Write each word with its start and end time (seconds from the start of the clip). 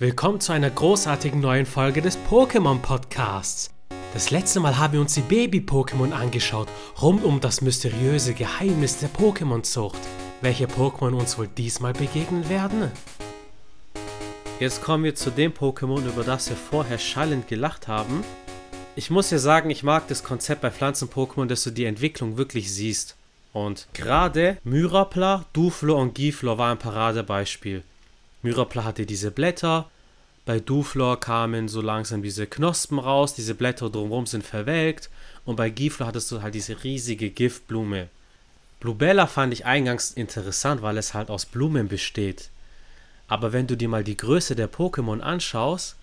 Willkommen 0.00 0.40
zu 0.40 0.52
einer 0.52 0.70
großartigen 0.70 1.40
neuen 1.40 1.66
Folge 1.66 2.00
des 2.00 2.16
Pokémon 2.30 2.78
Podcasts. 2.78 3.68
Das 4.14 4.30
letzte 4.30 4.58
Mal 4.58 4.78
haben 4.78 4.94
wir 4.94 5.00
uns 5.02 5.12
die 5.12 5.20
Baby-Pokémon 5.20 6.12
angeschaut, 6.12 6.68
rund 7.02 7.22
um 7.22 7.38
das 7.38 7.60
mysteriöse 7.60 8.32
Geheimnis 8.32 8.96
der 8.96 9.10
Pokémon-Zucht. 9.10 9.98
Welche 10.40 10.68
Pokémon 10.68 11.12
uns 11.12 11.36
wohl 11.36 11.48
diesmal 11.48 11.92
begegnen 11.92 12.48
werden? 12.48 12.90
Jetzt 14.58 14.80
kommen 14.80 15.04
wir 15.04 15.14
zu 15.14 15.28
dem 15.28 15.52
Pokémon, 15.52 16.02
über 16.06 16.24
das 16.24 16.48
wir 16.48 16.56
vorher 16.56 16.96
schallend 16.96 17.46
gelacht 17.46 17.86
haben. 17.86 18.24
Ich 18.96 19.10
muss 19.10 19.30
ja 19.30 19.36
sagen, 19.36 19.68
ich 19.68 19.82
mag 19.82 20.08
das 20.08 20.24
Konzept 20.24 20.62
bei 20.62 20.70
Pflanzen-Pokémon, 20.70 21.44
dass 21.44 21.64
du 21.64 21.72
die 21.72 21.84
Entwicklung 21.84 22.38
wirklich 22.38 22.72
siehst. 22.72 23.16
Und 23.52 23.86
gerade 23.92 24.56
Myrapla, 24.64 25.44
Duflo 25.52 26.00
und 26.00 26.14
Giflor 26.14 26.56
war 26.56 26.72
ein 26.72 26.78
Paradebeispiel. 26.78 27.82
Myrapla 28.42 28.84
hatte 28.84 29.06
diese 29.06 29.30
Blätter, 29.30 29.90
bei 30.46 30.58
Duflor 30.58 31.20
kamen 31.20 31.68
so 31.68 31.80
langsam 31.80 32.22
diese 32.22 32.46
Knospen 32.46 32.98
raus, 32.98 33.34
diese 33.34 33.54
Blätter 33.54 33.90
drumherum 33.90 34.26
sind 34.26 34.44
verwelkt 34.44 35.10
und 35.44 35.56
bei 35.56 35.70
Giflor 35.70 36.08
hattest 36.08 36.30
du 36.32 36.42
halt 36.42 36.54
diese 36.54 36.82
riesige 36.82 37.30
Giftblume. 37.30 38.08
Bluebella 38.80 39.26
fand 39.26 39.52
ich 39.52 39.66
eingangs 39.66 40.10
interessant, 40.10 40.80
weil 40.80 40.96
es 40.96 41.12
halt 41.12 41.28
aus 41.28 41.44
Blumen 41.44 41.88
besteht. 41.88 42.48
Aber 43.28 43.52
wenn 43.52 43.66
du 43.66 43.76
dir 43.76 43.88
mal 43.88 44.02
die 44.02 44.16
Größe 44.16 44.56
der 44.56 44.72
Pokémon 44.72 45.20
anschaust, 45.20 45.96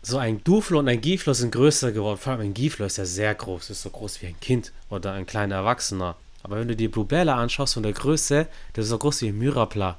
so 0.00 0.16
ein 0.16 0.42
Duflo 0.44 0.78
und 0.78 0.88
ein 0.88 1.00
Giflor 1.00 1.34
sind 1.34 1.50
größer 1.50 1.90
geworden. 1.92 2.18
Vor 2.18 2.32
allem 2.32 2.42
ein 2.42 2.54
Giflor 2.54 2.86
ist 2.86 2.98
ja 2.98 3.04
sehr 3.04 3.34
groß, 3.34 3.70
ist 3.70 3.82
so 3.82 3.90
groß 3.90 4.22
wie 4.22 4.28
ein 4.28 4.40
Kind 4.40 4.72
oder 4.88 5.12
ein 5.12 5.26
kleiner 5.26 5.56
Erwachsener. 5.56 6.16
Aber 6.42 6.56
wenn 6.56 6.68
du 6.68 6.76
dir 6.76 6.90
Bluebella 6.90 7.36
anschaust 7.36 7.74
von 7.74 7.82
der 7.82 7.92
Größe, 7.92 8.46
das 8.72 8.84
ist 8.84 8.90
so 8.90 8.98
groß 8.98 9.22
wie 9.22 9.28
ein 9.28 9.38
Myrapla. 9.38 9.98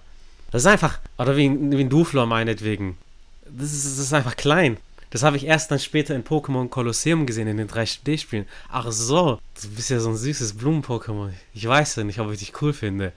Das 0.51 0.63
ist 0.63 0.67
einfach, 0.67 0.99
oder 1.17 1.37
wie, 1.37 1.49
wie 1.49 1.81
ein 1.81 1.89
Duflor 1.89 2.25
meinetwegen. 2.25 2.97
Das 3.45 3.71
ist, 3.71 3.85
das 3.85 3.99
ist 3.99 4.13
einfach 4.13 4.35
klein. 4.35 4.77
Das 5.11 5.23
habe 5.23 5.37
ich 5.37 5.45
erst 5.45 5.71
dann 5.71 5.79
später 5.79 6.15
in 6.15 6.23
Pokémon 6.23 6.69
Colosseum 6.69 7.25
gesehen, 7.25 7.47
in 7.47 7.57
den 7.57 7.67
3D-Spielen. 7.67 8.45
Ach 8.69 8.91
so, 8.91 9.39
du 9.61 9.69
bist 9.69 9.89
ja 9.89 9.99
so 9.99 10.09
ein 10.09 10.17
süßes 10.17 10.53
Blumen-Pokémon. 10.53 11.31
Ich 11.53 11.67
weiß 11.67 11.95
ja 11.95 12.03
nicht, 12.03 12.19
ob 12.19 12.31
ich 12.31 12.39
dich 12.39 12.61
cool 12.61 12.73
finde. 12.73 13.11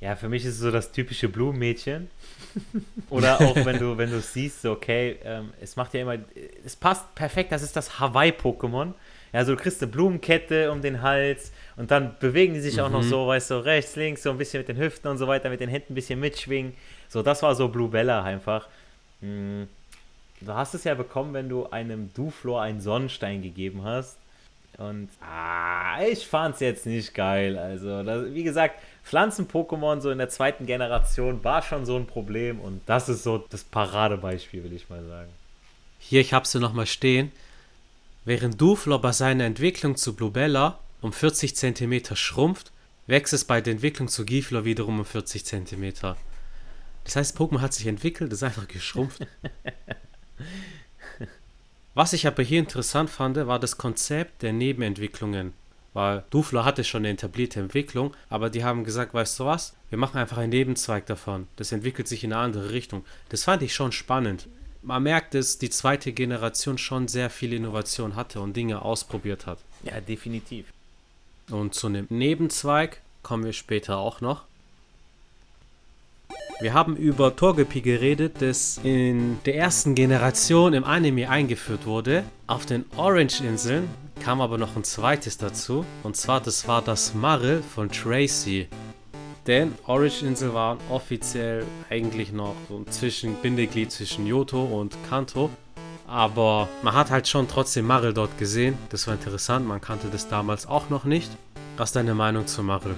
Ja, 0.00 0.16
für 0.16 0.28
mich 0.28 0.44
ist 0.44 0.54
es 0.54 0.60
so 0.60 0.70
das 0.70 0.92
typische 0.92 1.28
Blumenmädchen. 1.28 2.10
Oder 3.10 3.40
auch 3.40 3.56
wenn 3.64 3.78
du, 3.78 3.96
wenn 3.98 4.10
du 4.10 4.20
siehst, 4.20 4.64
okay, 4.64 5.18
ähm, 5.24 5.52
es 5.60 5.76
macht 5.76 5.94
ja 5.94 6.02
immer, 6.02 6.18
es 6.64 6.76
passt 6.76 7.14
perfekt, 7.14 7.52
das 7.52 7.62
ist 7.62 7.76
das 7.76 7.98
Hawaii-Pokémon. 7.98 8.94
Ja, 9.32 9.44
so 9.44 9.54
du 9.54 9.60
kriegst 9.60 9.82
eine 9.82 9.90
Blumenkette 9.90 10.70
um 10.70 10.82
den 10.82 11.00
Hals 11.02 11.52
und 11.76 11.90
dann 11.90 12.16
bewegen 12.20 12.54
die 12.54 12.60
sich 12.60 12.76
mhm. 12.76 12.82
auch 12.82 12.90
noch 12.90 13.02
mhm. 13.02 13.08
so, 13.08 13.26
weißt 13.26 13.50
du, 13.50 13.54
so 13.54 13.60
rechts, 13.60 13.96
links, 13.96 14.22
so 14.22 14.30
ein 14.30 14.38
bisschen 14.38 14.60
mit 14.60 14.68
den 14.68 14.76
Hüften 14.76 15.10
und 15.10 15.18
so 15.18 15.26
weiter, 15.26 15.48
mit 15.48 15.60
den 15.60 15.70
Händen 15.70 15.92
ein 15.92 15.94
bisschen 15.94 16.20
mitschwingen. 16.20 16.74
So, 17.08 17.22
das 17.22 17.42
war 17.42 17.54
so 17.54 17.68
Blue 17.68 17.88
Bella 17.88 18.22
einfach. 18.22 18.68
Hm. 19.20 19.68
Du 20.40 20.52
hast 20.52 20.74
es 20.74 20.84
ja 20.84 20.94
bekommen, 20.94 21.34
wenn 21.34 21.48
du 21.48 21.66
einem 21.68 22.12
Duflor 22.14 22.62
einen 22.62 22.80
Sonnenstein 22.80 23.42
gegeben 23.42 23.84
hast. 23.84 24.18
Und 24.78 25.08
ah, 25.20 26.02
ich 26.02 26.26
fand's 26.26 26.60
jetzt 26.60 26.86
nicht 26.86 27.14
geil. 27.14 27.58
Also, 27.58 28.02
das, 28.02 28.32
wie 28.32 28.42
gesagt, 28.42 28.80
Pflanzen-Pokémon 29.04 30.00
so 30.00 30.10
in 30.10 30.18
der 30.18 30.28
zweiten 30.28 30.66
Generation 30.66 31.44
war 31.44 31.62
schon 31.62 31.84
so 31.84 31.96
ein 31.96 32.06
Problem 32.06 32.60
und 32.60 32.80
das 32.86 33.08
ist 33.08 33.22
so 33.22 33.38
das 33.38 33.64
Paradebeispiel, 33.64 34.64
will 34.64 34.72
ich 34.72 34.88
mal 34.88 35.04
sagen. 35.04 35.30
Hier, 35.98 36.20
ich 36.20 36.32
hab's 36.32 36.52
dir 36.52 36.60
nochmal 36.60 36.86
stehen. 36.86 37.30
Während 38.24 38.60
Duflor 38.60 39.00
bei 39.00 39.12
seiner 39.12 39.44
Entwicklung 39.44 39.96
zu 39.96 40.14
Bluebella 40.14 40.78
um 41.00 41.12
40 41.12 41.56
cm 41.56 42.14
schrumpft, 42.14 42.70
wächst 43.08 43.32
es 43.32 43.44
bei 43.44 43.60
der 43.60 43.72
Entwicklung 43.72 44.06
zu 44.08 44.24
Giflor 44.24 44.64
wiederum 44.64 45.00
um 45.00 45.04
40 45.04 45.44
cm. 45.44 45.92
Das 47.04 47.16
heißt, 47.16 47.36
Pokémon 47.36 47.60
hat 47.60 47.74
sich 47.74 47.88
entwickelt, 47.88 48.32
ist 48.32 48.44
einfach 48.44 48.68
geschrumpft. 48.68 49.26
Was 51.94 52.12
ich 52.12 52.26
aber 52.26 52.42
hier 52.42 52.60
interessant 52.60 53.10
fand, 53.10 53.36
war 53.36 53.58
das 53.58 53.76
Konzept 53.76 54.42
der 54.42 54.52
Nebenentwicklungen. 54.52 55.52
Weil 55.92 56.24
Duflo 56.30 56.64
hatte 56.64 56.84
schon 56.84 57.02
eine 57.02 57.10
etablierte 57.10 57.60
Entwicklung, 57.60 58.14
aber 58.30 58.48
die 58.48 58.64
haben 58.64 58.84
gesagt, 58.84 59.12
weißt 59.12 59.40
du 59.40 59.44
was, 59.44 59.74
wir 59.90 59.98
machen 59.98 60.16
einfach 60.16 60.38
einen 60.38 60.48
Nebenzweig 60.50 61.04
davon. 61.06 61.48
Das 61.56 61.70
entwickelt 61.70 62.08
sich 62.08 62.24
in 62.24 62.32
eine 62.32 62.40
andere 62.40 62.70
Richtung. 62.70 63.04
Das 63.28 63.44
fand 63.44 63.62
ich 63.62 63.74
schon 63.74 63.92
spannend. 63.92 64.48
Man 64.82 65.04
merkt, 65.04 65.34
dass 65.34 65.58
die 65.58 65.70
zweite 65.70 66.12
Generation 66.12 66.76
schon 66.76 67.06
sehr 67.06 67.30
viel 67.30 67.52
Innovation 67.52 68.16
hatte 68.16 68.40
und 68.40 68.56
Dinge 68.56 68.82
ausprobiert 68.82 69.46
hat. 69.46 69.58
Ja, 69.84 70.00
definitiv. 70.00 70.66
Und 71.50 71.74
zu 71.74 71.86
einem 71.86 72.06
Nebenzweig 72.10 73.00
kommen 73.22 73.44
wir 73.44 73.52
später 73.52 73.98
auch 73.98 74.20
noch. 74.20 74.42
Wir 76.60 76.74
haben 76.74 76.96
über 76.96 77.34
Togepi 77.34 77.80
geredet, 77.80 78.36
das 78.40 78.78
in 78.82 79.38
der 79.44 79.56
ersten 79.56 79.94
Generation 79.94 80.74
im 80.74 80.84
Anime 80.84 81.28
eingeführt 81.28 81.86
wurde. 81.86 82.24
Auf 82.46 82.66
den 82.66 82.84
Orange-Inseln 82.96 83.88
kam 84.22 84.40
aber 84.40 84.58
noch 84.58 84.76
ein 84.76 84.84
zweites 84.84 85.38
dazu. 85.38 85.84
Und 86.04 86.16
zwar, 86.16 86.40
das 86.40 86.68
war 86.68 86.82
das 86.82 87.14
Maril 87.14 87.62
von 87.62 87.90
Tracy. 87.90 88.68
Denn 89.46 89.74
Orange-Insel 89.86 90.54
war 90.54 90.78
offiziell 90.88 91.64
eigentlich 91.90 92.32
noch 92.32 92.54
so 92.68 92.76
ein 92.76 92.86
Zwischen 92.88 93.34
Bindeglied 93.34 93.90
zwischen 93.90 94.26
Yoto 94.26 94.62
und 94.62 94.96
Kanto. 95.08 95.50
Aber 96.06 96.68
man 96.82 96.94
hat 96.94 97.10
halt 97.10 97.26
schon 97.26 97.48
trotzdem 97.48 97.86
Maril 97.86 98.12
dort 98.12 98.38
gesehen. 98.38 98.78
Das 98.90 99.06
war 99.06 99.14
interessant, 99.14 99.66
man 99.66 99.80
kannte 99.80 100.08
das 100.08 100.28
damals 100.28 100.66
auch 100.66 100.90
noch 100.90 101.04
nicht. 101.04 101.30
Was 101.76 101.90
ist 101.90 101.96
deine 101.96 102.14
Meinung 102.14 102.46
zu 102.46 102.62
Maril? 102.62 102.94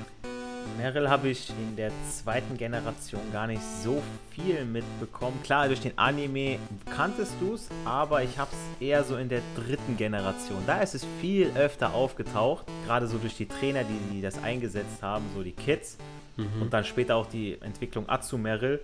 Meryl 0.77 1.09
habe 1.09 1.28
ich 1.28 1.50
in 1.50 1.77
der 1.77 1.93
zweiten 2.10 2.56
Generation 2.56 3.21
gar 3.32 3.47
nicht 3.47 3.62
so 3.82 4.03
viel 4.31 4.65
mitbekommen. 4.65 5.38
Klar, 5.44 5.69
durch 5.69 5.81
den 5.81 5.97
Anime 5.97 6.59
kanntest 6.91 7.32
du 7.41 7.55
es, 7.55 7.69
aber 7.84 8.22
ich 8.22 8.38
habe 8.38 8.50
es 8.53 8.87
eher 8.87 9.05
so 9.05 9.16
in 9.16 9.28
der 9.28 9.41
dritten 9.55 9.97
Generation. 9.97 10.62
Da 10.66 10.81
ist 10.81 10.94
es 10.94 11.06
viel 11.21 11.53
öfter 11.56 11.94
aufgetaucht, 11.94 12.66
gerade 12.87 13.06
so 13.06 13.19
durch 13.19 13.37
die 13.37 13.47
Trainer, 13.47 13.84
die, 13.84 14.15
die 14.15 14.21
das 14.21 14.43
eingesetzt 14.43 15.03
haben, 15.03 15.25
so 15.34 15.43
die 15.43 15.53
Kids. 15.53 15.97
Mhm. 16.36 16.62
Und 16.62 16.72
dann 16.72 16.84
später 16.84 17.16
auch 17.16 17.26
die 17.26 17.60
Entwicklung 17.60 18.08
Azumeril. 18.08 18.80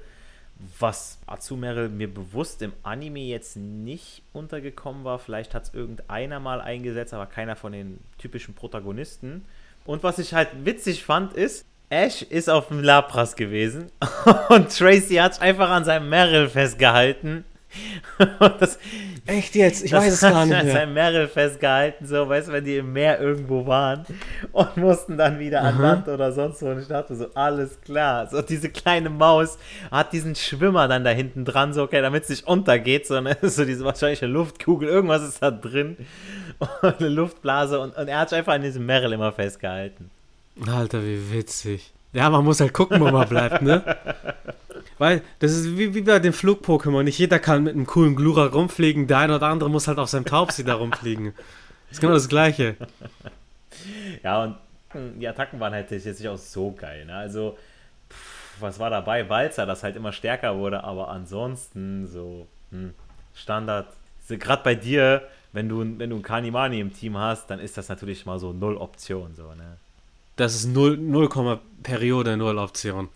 Was 0.78 1.18
Azumeril 1.26 1.88
mir 1.88 2.12
bewusst 2.12 2.60
im 2.60 2.72
Anime 2.82 3.20
jetzt 3.20 3.56
nicht 3.56 4.22
untergekommen 4.32 5.04
war. 5.04 5.18
Vielleicht 5.18 5.54
hat 5.54 5.64
es 5.64 5.74
irgendeiner 5.74 6.38
mal 6.38 6.60
eingesetzt, 6.60 7.14
aber 7.14 7.26
keiner 7.26 7.56
von 7.56 7.72
den 7.72 7.98
typischen 8.18 8.54
Protagonisten. 8.54 9.44
Und 9.86 10.02
was 10.02 10.18
ich 10.18 10.34
halt 10.34 10.48
witzig 10.64 11.02
fand, 11.02 11.32
ist, 11.32 11.64
Ash 11.88 12.22
ist 12.22 12.48
auf 12.48 12.68
dem 12.68 12.82
Lapras 12.82 13.34
gewesen 13.34 13.90
und 14.48 14.76
Tracy 14.76 15.16
hat 15.16 15.40
einfach 15.40 15.70
an 15.70 15.84
seinem 15.84 16.08
Meryl 16.08 16.48
festgehalten. 16.48 17.44
Das, 18.58 18.78
Echt 19.26 19.54
jetzt? 19.54 19.84
Ich 19.84 19.92
weiß 19.92 20.12
es 20.12 20.20
gar 20.20 20.44
nicht 20.44 20.50
mehr. 20.50 20.60
An 20.60 20.68
seinem 20.68 20.94
Meryl 20.94 21.28
festgehalten, 21.28 22.06
so, 22.06 22.28
weißt 22.28 22.48
du, 22.48 22.52
wenn 22.52 22.64
die 22.64 22.78
im 22.78 22.92
Meer 22.92 23.20
irgendwo 23.20 23.66
waren 23.66 24.04
und 24.52 24.76
mussten 24.76 25.16
dann 25.16 25.38
wieder 25.38 25.62
an 25.62 25.80
Land 25.80 26.08
oder 26.08 26.32
sonst 26.32 26.62
wo. 26.62 26.66
Und 26.66 26.80
ich 26.80 26.88
dachte 26.88 27.14
so, 27.14 27.26
alles 27.34 27.80
klar. 27.80 28.26
So, 28.28 28.42
diese 28.42 28.70
kleine 28.70 29.10
Maus 29.10 29.58
hat 29.90 30.12
diesen 30.12 30.34
Schwimmer 30.34 30.88
dann 30.88 31.04
da 31.04 31.10
hinten 31.10 31.44
dran, 31.44 31.72
so, 31.72 31.82
okay, 31.82 32.02
damit 32.02 32.24
es 32.24 32.28
nicht 32.30 32.46
untergeht, 32.46 33.06
sondern 33.06 33.36
so 33.42 33.64
diese 33.64 33.84
wahrscheinliche 33.84 34.26
Luftkugel, 34.26 34.88
irgendwas 34.88 35.22
ist 35.22 35.42
da 35.42 35.50
drin. 35.50 35.96
Und 36.58 36.98
eine 36.98 37.08
Luftblase 37.08 37.78
und, 37.80 37.96
und 37.96 38.08
er 38.08 38.18
hat 38.18 38.30
sich 38.30 38.38
einfach 38.38 38.54
an 38.54 38.62
diesem 38.62 38.84
Meryl 38.84 39.12
immer 39.12 39.32
festgehalten. 39.32 40.10
Alter, 40.66 41.02
wie 41.04 41.32
witzig. 41.32 41.92
Ja, 42.12 42.28
man 42.28 42.44
muss 42.44 42.60
halt 42.60 42.72
gucken, 42.72 43.00
wo 43.00 43.10
man 43.10 43.28
bleibt, 43.28 43.62
ne? 43.62 43.82
Weil 45.00 45.22
das 45.38 45.52
ist 45.52 45.78
wie, 45.78 45.94
wie 45.94 46.02
bei 46.02 46.18
den 46.18 46.34
Flug-Pokémon. 46.34 47.02
Nicht 47.04 47.18
jeder 47.18 47.38
kann 47.38 47.62
mit 47.62 47.74
einem 47.74 47.86
coolen 47.86 48.14
Glura 48.14 48.44
rumfliegen. 48.44 49.06
Der 49.06 49.16
eine 49.16 49.36
oder 49.36 49.46
andere 49.46 49.70
muss 49.70 49.88
halt 49.88 49.96
auf 49.96 50.10
seinem 50.10 50.26
Taubsi 50.26 50.62
da 50.62 50.74
rumfliegen. 50.74 51.32
Das 51.88 51.92
ist 51.92 52.00
genau 52.00 52.12
das 52.12 52.28
Gleiche. 52.28 52.76
Ja, 54.22 54.42
und 54.42 54.56
die 55.18 55.26
Attacken 55.26 55.58
waren 55.58 55.72
halt 55.72 55.90
jetzt 55.90 56.04
nicht 56.04 56.28
auch 56.28 56.36
so 56.36 56.72
geil. 56.72 57.06
Ne? 57.06 57.14
Also, 57.14 57.56
pff, 58.10 58.60
was 58.60 58.78
war 58.78 58.90
dabei? 58.90 59.26
Walzer, 59.26 59.64
das 59.64 59.82
halt 59.82 59.96
immer 59.96 60.12
stärker 60.12 60.58
wurde. 60.58 60.84
Aber 60.84 61.08
ansonsten 61.08 62.06
so 62.06 62.46
hm, 62.70 62.92
Standard. 63.34 63.86
Gerade 64.28 64.62
bei 64.62 64.74
dir, 64.74 65.22
wenn 65.54 65.66
du, 65.70 65.78
wenn 65.80 66.10
du 66.10 66.16
einen 66.16 66.22
Kanimani 66.22 66.78
im 66.78 66.92
Team 66.92 67.16
hast, 67.16 67.48
dann 67.48 67.58
ist 67.58 67.78
das 67.78 67.88
natürlich 67.88 68.26
mal 68.26 68.38
so 68.38 68.52
null 68.52 68.76
Option. 68.76 69.34
So, 69.34 69.54
ne? 69.54 69.78
Das 70.36 70.54
ist 70.54 70.66
0, 70.66 70.98
0, 70.98 71.58
Periode 71.82 72.36
0 72.36 72.58
Option. 72.58 73.08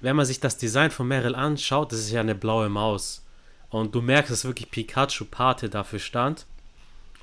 Wenn 0.00 0.16
man 0.16 0.26
sich 0.26 0.40
das 0.40 0.56
Design 0.56 0.90
von 0.90 1.08
Meryl 1.08 1.34
anschaut, 1.34 1.92
das 1.92 2.00
ist 2.00 2.10
ja 2.10 2.20
eine 2.20 2.34
blaue 2.34 2.68
Maus. 2.68 3.24
Und 3.68 3.94
du 3.94 4.02
merkst, 4.02 4.32
dass 4.32 4.44
wirklich 4.44 4.70
Pikachu 4.70 5.24
Pate 5.26 5.68
dafür 5.68 5.98
stand. 5.98 6.46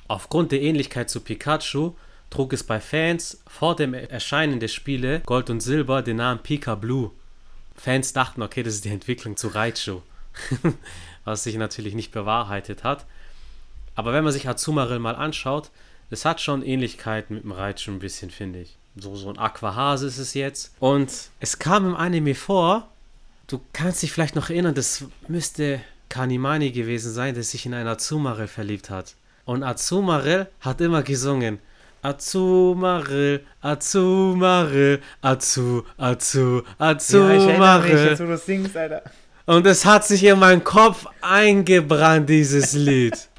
Aufgrund 0.08 0.52
der 0.52 0.62
Ähnlichkeit 0.62 1.10
zu 1.10 1.20
Pikachu 1.20 1.94
trug 2.30 2.54
es 2.54 2.64
bei 2.64 2.80
Fans 2.80 3.42
vor 3.48 3.76
dem 3.76 3.94
Erscheinen 3.94 4.60
der 4.60 4.68
Spiele 4.68 5.22
Gold 5.22 5.50
und 5.50 5.62
Silber 5.62 6.02
den 6.02 6.18
Namen 6.18 6.42
Pika 6.42 6.76
Blue. 6.76 7.12
Fans 7.76 8.14
dachten, 8.14 8.42
okay, 8.42 8.64
das 8.64 8.76
ist 8.76 8.86
die 8.86 8.90
Entwicklung 8.90 9.38
zu 9.38 9.50
Raichu. 9.50 10.02
Was 11.26 11.44
sich 11.44 11.58
natürlich 11.58 11.96
nicht 11.96 12.12
bewahrheitet 12.12 12.84
hat. 12.84 13.06
Aber 13.96 14.14
wenn 14.14 14.24
man 14.24 14.34
sich 14.34 14.48
Azumarill 14.48 15.00
mal 15.00 15.16
anschaut, 15.16 15.72
es 16.10 16.24
hat 16.24 16.40
schon 16.40 16.64
Ähnlichkeiten 16.64 17.36
mit 17.36 17.44
dem 17.44 17.52
Raichu 17.52 17.92
ein 17.92 18.00
bisschen, 18.00 18.32
finde 18.32 18.62
ich. 18.62 18.78
So, 19.00 19.16
so 19.16 19.30
ein 19.30 19.38
Aquahase 19.38 20.08
ist 20.08 20.18
es 20.18 20.34
jetzt. 20.34 20.74
Und 20.80 21.12
es 21.40 21.60
kam 21.60 21.86
im 21.86 21.96
Anime 21.96 22.36
vor, 22.36 22.88
du 23.48 23.60
kannst 23.74 24.02
dich 24.02 24.12
vielleicht 24.12 24.36
noch 24.36 24.50
erinnern, 24.50 24.74
das 24.74 25.06
müsste 25.28 25.82
Kanimani 26.10 26.72
gewesen 26.72 27.12
sein, 27.12 27.34
der 27.34 27.44
sich 27.44 27.66
in 27.66 27.74
einen 27.74 27.88
Azumarill 27.88 28.48
verliebt 28.48 28.90
hat. 28.90 29.16
Und 29.46 29.64
Azumarill 29.64 30.48
hat 30.62 30.82
immer 30.82 31.04
gesungen. 31.04 31.60
Azumarill, 32.02 33.46
Azumarill, 33.62 35.02
Azu, 35.22 35.84
Azu, 35.98 36.64
Azumarill. 36.78 38.08
Ja, 38.08 38.16
du 38.16 38.38
singst, 38.38 38.78
Alter. 38.78 39.04
Und 39.46 39.66
es 39.66 39.86
hat 39.86 40.06
sich 40.06 40.24
in 40.24 40.40
meinen 40.40 40.64
Kopf 40.64 41.06
eingebrannt, 41.22 42.30
dieses 42.30 42.74
Lied. 42.74 43.30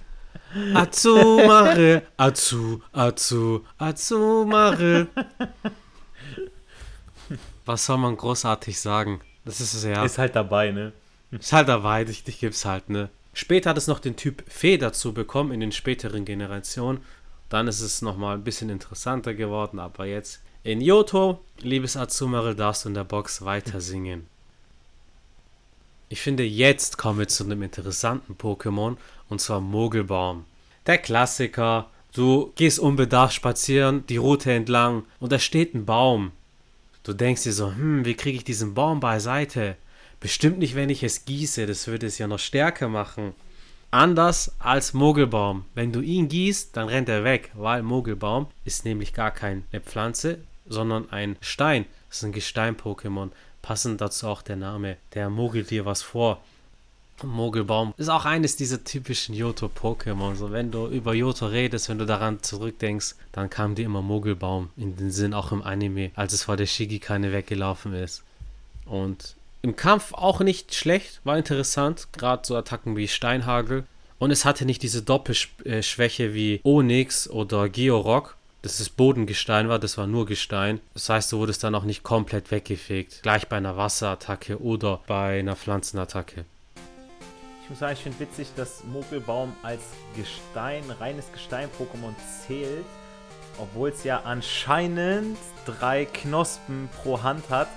Azumarill, 0.74 2.02
Azu, 2.16 2.82
Azu, 2.92 3.64
Azumarill. 3.78 5.08
Was 7.66 7.84
soll 7.84 7.98
man 7.98 8.16
großartig 8.16 8.80
sagen? 8.80 9.20
Das 9.44 9.60
ist 9.60 9.74
es 9.74 9.84
ja. 9.84 10.04
Ist 10.04 10.18
halt 10.18 10.34
dabei, 10.34 10.70
ne? 10.70 10.92
Ist 11.30 11.52
halt 11.52 11.68
dabei, 11.68 12.04
dich, 12.04 12.24
dich 12.24 12.40
gibt's 12.40 12.64
halt, 12.64 12.88
ne? 12.88 13.10
Später 13.34 13.70
hat 13.70 13.78
es 13.78 13.86
noch 13.86 14.00
den 14.00 14.16
Typ 14.16 14.42
Fee 14.48 14.78
dazu 14.78 15.12
bekommen 15.12 15.52
in 15.52 15.60
den 15.60 15.72
späteren 15.72 16.24
Generationen. 16.24 17.04
Dann 17.48 17.68
ist 17.68 17.80
es 17.80 18.02
nochmal 18.02 18.36
ein 18.36 18.44
bisschen 18.44 18.70
interessanter 18.70 19.34
geworden, 19.34 19.78
aber 19.78 20.06
jetzt 20.06 20.42
in 20.64 20.80
Yoto, 20.80 21.44
liebes 21.60 21.96
Azumarill, 21.96 22.54
darfst 22.54 22.84
du 22.84 22.88
in 22.88 22.94
der 22.94 23.04
Box 23.04 23.44
weiter 23.44 23.80
singen. 23.80 24.26
Ich 26.10 26.22
finde, 26.22 26.42
jetzt 26.42 26.96
kommen 26.96 27.18
wir 27.18 27.28
zu 27.28 27.44
einem 27.44 27.62
interessanten 27.62 28.34
Pokémon 28.34 28.96
und 29.28 29.40
zwar 29.40 29.60
Mogelbaum. 29.60 30.46
Der 30.86 30.96
Klassiker, 30.96 31.90
du 32.14 32.50
gehst 32.56 32.78
unbedarft 32.78 33.34
spazieren, 33.34 34.06
die 34.06 34.16
Route 34.16 34.52
entlang 34.52 35.04
und 35.20 35.32
da 35.32 35.38
steht 35.38 35.74
ein 35.74 35.84
Baum. 35.84 36.32
Du 37.02 37.12
denkst 37.12 37.42
dir 37.42 37.52
so, 37.52 37.72
hm, 37.72 38.06
wie 38.06 38.14
kriege 38.14 38.38
ich 38.38 38.44
diesen 38.44 38.72
Baum 38.72 39.00
beiseite? 39.00 39.76
Bestimmt 40.18 40.58
nicht, 40.58 40.74
wenn 40.74 40.88
ich 40.88 41.02
es 41.02 41.26
gieße, 41.26 41.66
das 41.66 41.86
würde 41.86 42.06
es 42.06 42.16
ja 42.16 42.26
noch 42.26 42.38
stärker 42.38 42.88
machen. 42.88 43.34
Anders 43.90 44.54
als 44.58 44.94
Mogelbaum. 44.94 45.64
Wenn 45.74 45.92
du 45.92 46.00
ihn 46.00 46.28
gießt, 46.28 46.76
dann 46.76 46.88
rennt 46.88 47.08
er 47.08 47.24
weg, 47.24 47.50
weil 47.54 47.82
Mogelbaum 47.82 48.46
ist 48.64 48.84
nämlich 48.84 49.12
gar 49.12 49.30
keine 49.30 49.62
Pflanze, 49.84 50.38
sondern 50.66 51.10
ein 51.10 51.36
Stein. 51.40 51.84
Das 52.08 52.18
ist 52.18 52.24
ein 52.24 52.32
Gestein-Pokémon. 52.32 53.30
Passend 53.68 54.00
dazu 54.00 54.28
auch 54.28 54.40
der 54.40 54.56
Name. 54.56 54.96
Der 55.12 55.28
mogelt 55.28 55.68
dir 55.68 55.84
was 55.84 56.00
vor. 56.00 56.40
Mogelbaum 57.22 57.92
ist 57.98 58.08
auch 58.08 58.24
eines 58.24 58.56
dieser 58.56 58.82
typischen 58.82 59.34
Johto-Pokémon. 59.34 60.36
So, 60.36 60.52
wenn 60.52 60.70
du 60.70 60.86
über 60.86 61.12
Johto 61.12 61.44
redest, 61.44 61.90
wenn 61.90 61.98
du 61.98 62.06
daran 62.06 62.42
zurückdenkst, 62.42 63.14
dann 63.30 63.50
kam 63.50 63.74
dir 63.74 63.84
immer 63.84 64.00
Mogelbaum 64.00 64.70
in 64.78 64.96
den 64.96 65.10
Sinn, 65.10 65.34
auch 65.34 65.52
im 65.52 65.60
Anime, 65.60 66.12
als 66.14 66.32
es 66.32 66.44
vor 66.44 66.56
der 66.56 66.64
Shigikane 66.64 67.30
weggelaufen 67.30 67.92
ist. 67.92 68.22
Und 68.86 69.36
im 69.60 69.76
Kampf 69.76 70.14
auch 70.14 70.40
nicht 70.40 70.74
schlecht, 70.74 71.20
war 71.24 71.36
interessant, 71.36 72.08
gerade 72.14 72.46
so 72.46 72.56
Attacken 72.56 72.96
wie 72.96 73.06
Steinhagel. 73.06 73.84
Und 74.18 74.30
es 74.30 74.46
hatte 74.46 74.64
nicht 74.64 74.82
diese 74.82 75.02
Doppelschwäche 75.02 76.32
wie 76.32 76.60
Onyx 76.64 77.28
oder 77.28 77.68
Georock, 77.68 78.37
dass 78.62 78.80
es 78.80 78.88
Bodengestein 78.88 79.68
war, 79.68 79.78
das 79.78 79.98
war 79.98 80.06
nur 80.06 80.26
Gestein. 80.26 80.80
Das 80.94 81.08
heißt, 81.08 81.32
du 81.32 81.38
wurdest 81.38 81.62
dann 81.64 81.74
auch 81.74 81.84
nicht 81.84 82.02
komplett 82.02 82.50
weggefegt. 82.50 83.22
Gleich 83.22 83.48
bei 83.48 83.56
einer 83.56 83.76
Wasserattacke 83.76 84.60
oder 84.60 85.00
bei 85.06 85.38
einer 85.38 85.56
Pflanzenattacke. 85.56 86.44
Ich 87.62 87.70
muss 87.70 87.80
sagen, 87.80 87.92
ich 87.92 88.02
finde 88.02 88.18
witzig, 88.20 88.48
dass 88.56 88.82
Mogelbaum 88.84 89.52
als 89.62 89.82
Gestein, 90.16 90.82
reines 90.90 91.26
Gestein-Pokémon 91.32 92.14
zählt, 92.46 92.86
obwohl 93.58 93.90
es 93.90 94.04
ja 94.04 94.22
anscheinend 94.24 95.36
drei 95.66 96.06
Knospen 96.06 96.88
pro 97.02 97.22
Hand 97.22 97.50
hat. 97.50 97.68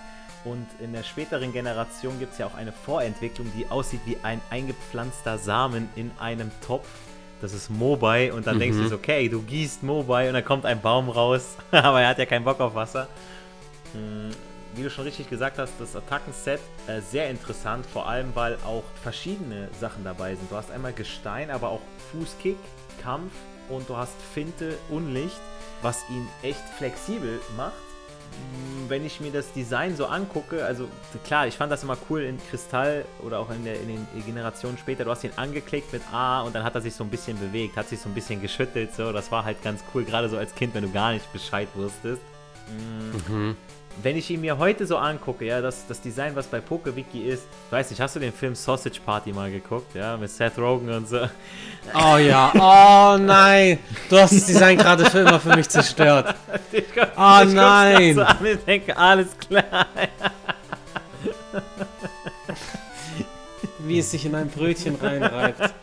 Und 0.46 0.66
in 0.80 0.94
der 0.94 1.04
späteren 1.04 1.54
Generation 1.54 2.18
gibt 2.20 2.32
es 2.32 2.40
ja 2.40 2.48
auch 2.48 2.56
eine 2.56 2.72
Vorentwicklung, 2.72 3.52
die 3.56 3.68
aussieht 3.68 4.02
wie 4.06 4.18
ein 4.24 4.42
eingepflanzter 4.50 5.38
Samen 5.38 5.90
in 5.96 6.10
einem 6.20 6.52
Topf. 6.66 6.88
Das 7.42 7.54
ist 7.54 7.70
Mobai 7.70 8.32
und 8.32 8.46
dann 8.46 8.56
mhm. 8.56 8.60
denkst 8.60 8.78
du 8.78 8.88
so, 8.88 8.96
okay, 8.96 9.28
du 9.28 9.42
gießt 9.42 9.84
Mobai 9.84 10.28
und 10.28 10.36
dann 10.36 10.46
kommt 10.46 10.66
ein 10.66 10.80
Baum 10.82 11.10
raus, 11.10 11.58
aber 11.72 12.02
er 12.02 12.10
hat 12.10 12.20
ja 12.20 12.26
keinen 12.26 12.46
Bock 12.46 12.60
auf 12.60 12.76
Wasser. 12.76 13.08
Hm 13.94 14.32
wie 14.76 14.84
du 14.84 14.90
schon 14.90 15.04
richtig 15.04 15.30
gesagt 15.30 15.58
hast, 15.58 15.74
das 15.80 15.96
Attackenset 15.96 16.60
äh, 16.88 17.02
sehr 17.02 17.30
interessant, 17.30 17.86
vor 17.86 18.08
allem 18.08 18.32
weil 18.36 18.56
auch 18.66 18.84
verschiedene 19.02 19.70
Sachen 19.80 20.04
dabei 20.04 20.36
sind. 20.36 20.50
Du 20.52 20.56
hast 20.56 20.72
einmal 20.72 20.94
Gestein, 20.94 21.50
aber 21.50 21.70
auch 21.70 21.82
Fußkick, 22.12 22.58
Kampf 23.02 23.32
und 23.70 23.90
du 23.90 23.98
hast 23.98 24.16
Finte, 24.34 24.78
Unlicht, 24.90 25.40
was 25.82 26.04
ihn 26.10 26.28
echt 26.42 26.64
flexibel 26.78 27.40
macht. 27.58 27.91
Hm, 28.32 28.90
wenn 28.90 29.06
ich 29.06 29.20
mir 29.20 29.32
das 29.32 29.52
Design 29.54 29.96
so 29.96 30.06
angucke, 30.06 30.66
also 30.66 30.88
klar, 31.24 31.48
ich 31.48 31.56
fand 31.56 31.72
das 31.72 31.84
immer 31.84 31.98
cool 32.10 32.22
in 32.22 32.38
Kristall 32.50 33.06
oder 33.24 33.40
auch 33.40 33.50
in, 33.50 33.64
der, 33.64 33.80
in 33.80 33.88
den 33.88 34.26
Generationen 34.26 34.78
später. 34.78 35.06
Du 35.06 35.12
hast 35.12 35.24
ihn 35.24 35.32
angeklickt 35.36 35.94
mit 35.94 36.02
A 36.12 36.42
und 36.42 36.56
dann 36.56 36.64
hat 36.64 36.76
er 36.76 36.82
sich 36.82 36.94
so 36.94 37.04
ein 37.04 37.10
bisschen 37.10 37.40
bewegt, 37.40 37.78
hat 37.78 37.90
sich 37.90 38.00
so 38.00 38.10
ein 38.10 38.16
bisschen 38.16 38.42
geschüttelt. 38.42 38.94
So, 38.94 39.12
das 39.12 39.32
war 39.32 39.46
halt 39.46 39.62
ganz 39.64 39.84
cool, 39.94 40.04
gerade 40.04 40.30
so 40.30 40.38
als 40.38 40.54
Kind, 40.56 40.74
wenn 40.74 40.84
du 40.84 40.92
gar 40.92 41.14
nicht 41.14 41.32
Bescheid 41.32 41.68
wusstest. 41.76 42.22
Hm. 42.68 43.36
Mhm 43.36 43.56
wenn 44.04 44.18
ich 44.18 44.30
ihn 44.30 44.42
mir 44.42 44.58
heute 44.58 44.86
so 44.86 44.98
angucke, 44.98 45.46
ja, 45.46 45.62
das, 45.62 45.88
das 45.88 46.02
Design, 46.02 46.36
was 46.36 46.48
bei 46.48 46.60
PokeWiki 46.60 47.22
ist, 47.22 47.44
ich 47.68 47.72
weiß 47.72 47.90
nicht, 47.90 48.02
hast 48.02 48.16
du 48.16 48.20
den 48.20 48.34
Film 48.34 48.56
Sausage 48.56 49.00
Party 49.06 49.32
mal 49.34 49.52
geguckt, 49.52 49.94
ja, 49.96 50.18
mit 50.18 50.30
Seth 50.32 50.58
Rogen 50.58 50.90
und 50.90 51.08
so? 51.08 51.28
Oh 51.94 52.18
ja, 52.18 52.52
oh 52.56 53.18
nein, 53.18 53.78
du 54.10 54.18
hast 54.18 54.34
das 54.34 54.46
Design 54.46 54.78
gerade 54.78 55.06
für 55.10 55.20
immer 55.20 55.40
für 55.40 55.56
mich 55.56 55.70
zerstört. 55.70 56.36
Ich 56.72 56.86
komm, 56.94 57.08
oh 57.18 57.42
ich 57.44 57.54
nein. 57.54 58.16
So 58.16 58.22
an 58.22 58.38
und 58.38 58.66
denke, 58.68 58.96
alles 58.96 59.38
klar. 59.38 59.88
Wie 63.80 64.00
es 64.00 64.12
sich 64.12 64.26
in 64.26 64.36
ein 64.36 64.48
Brötchen 64.50 64.96
reinreibt. 64.96 65.74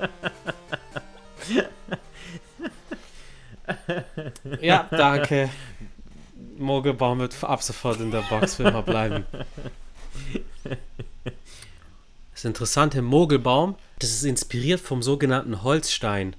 Ja, 4.61 4.87
danke. 4.91 5.51
Mogelbaum 6.59 7.19
wird 7.21 7.43
ab 7.45 7.63
sofort 7.63 8.01
in 8.01 8.11
der 8.11 8.23
Box 8.23 8.57
für 8.57 8.65
immer 8.65 8.83
bleiben. 8.83 9.27
Das 12.33 12.45
interessante 12.45 13.03
Mogelbaum, 13.03 13.75
das 13.99 14.11
ist 14.11 14.25
inspiriert 14.25 14.81
vom 14.81 15.03
sogenannten 15.03 15.63
Holzstein. 15.63 16.37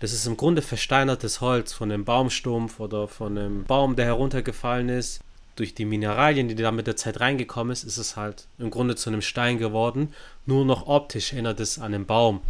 Das 0.00 0.12
ist 0.12 0.26
im 0.26 0.36
Grunde 0.36 0.62
versteinertes 0.62 1.40
Holz 1.40 1.72
von 1.72 1.92
einem 1.92 2.04
Baumstumpf 2.04 2.80
oder 2.80 3.06
von 3.06 3.38
einem 3.38 3.64
Baum, 3.64 3.96
der 3.96 4.06
heruntergefallen 4.06 4.88
ist. 4.88 5.20
Durch 5.56 5.74
die 5.74 5.84
Mineralien, 5.84 6.48
die 6.48 6.54
da 6.54 6.72
mit 6.72 6.86
der 6.86 6.96
Zeit 6.96 7.20
reingekommen 7.20 7.72
ist, 7.72 7.84
ist 7.84 7.98
es 7.98 8.16
halt 8.16 8.46
im 8.58 8.70
Grunde 8.70 8.96
zu 8.96 9.10
einem 9.10 9.20
Stein 9.20 9.58
geworden. 9.58 10.14
Nur 10.46 10.64
noch 10.64 10.86
optisch 10.86 11.32
erinnert 11.32 11.60
es 11.60 11.78
an 11.78 11.94
einen 11.94 12.06
Baum. 12.06 12.40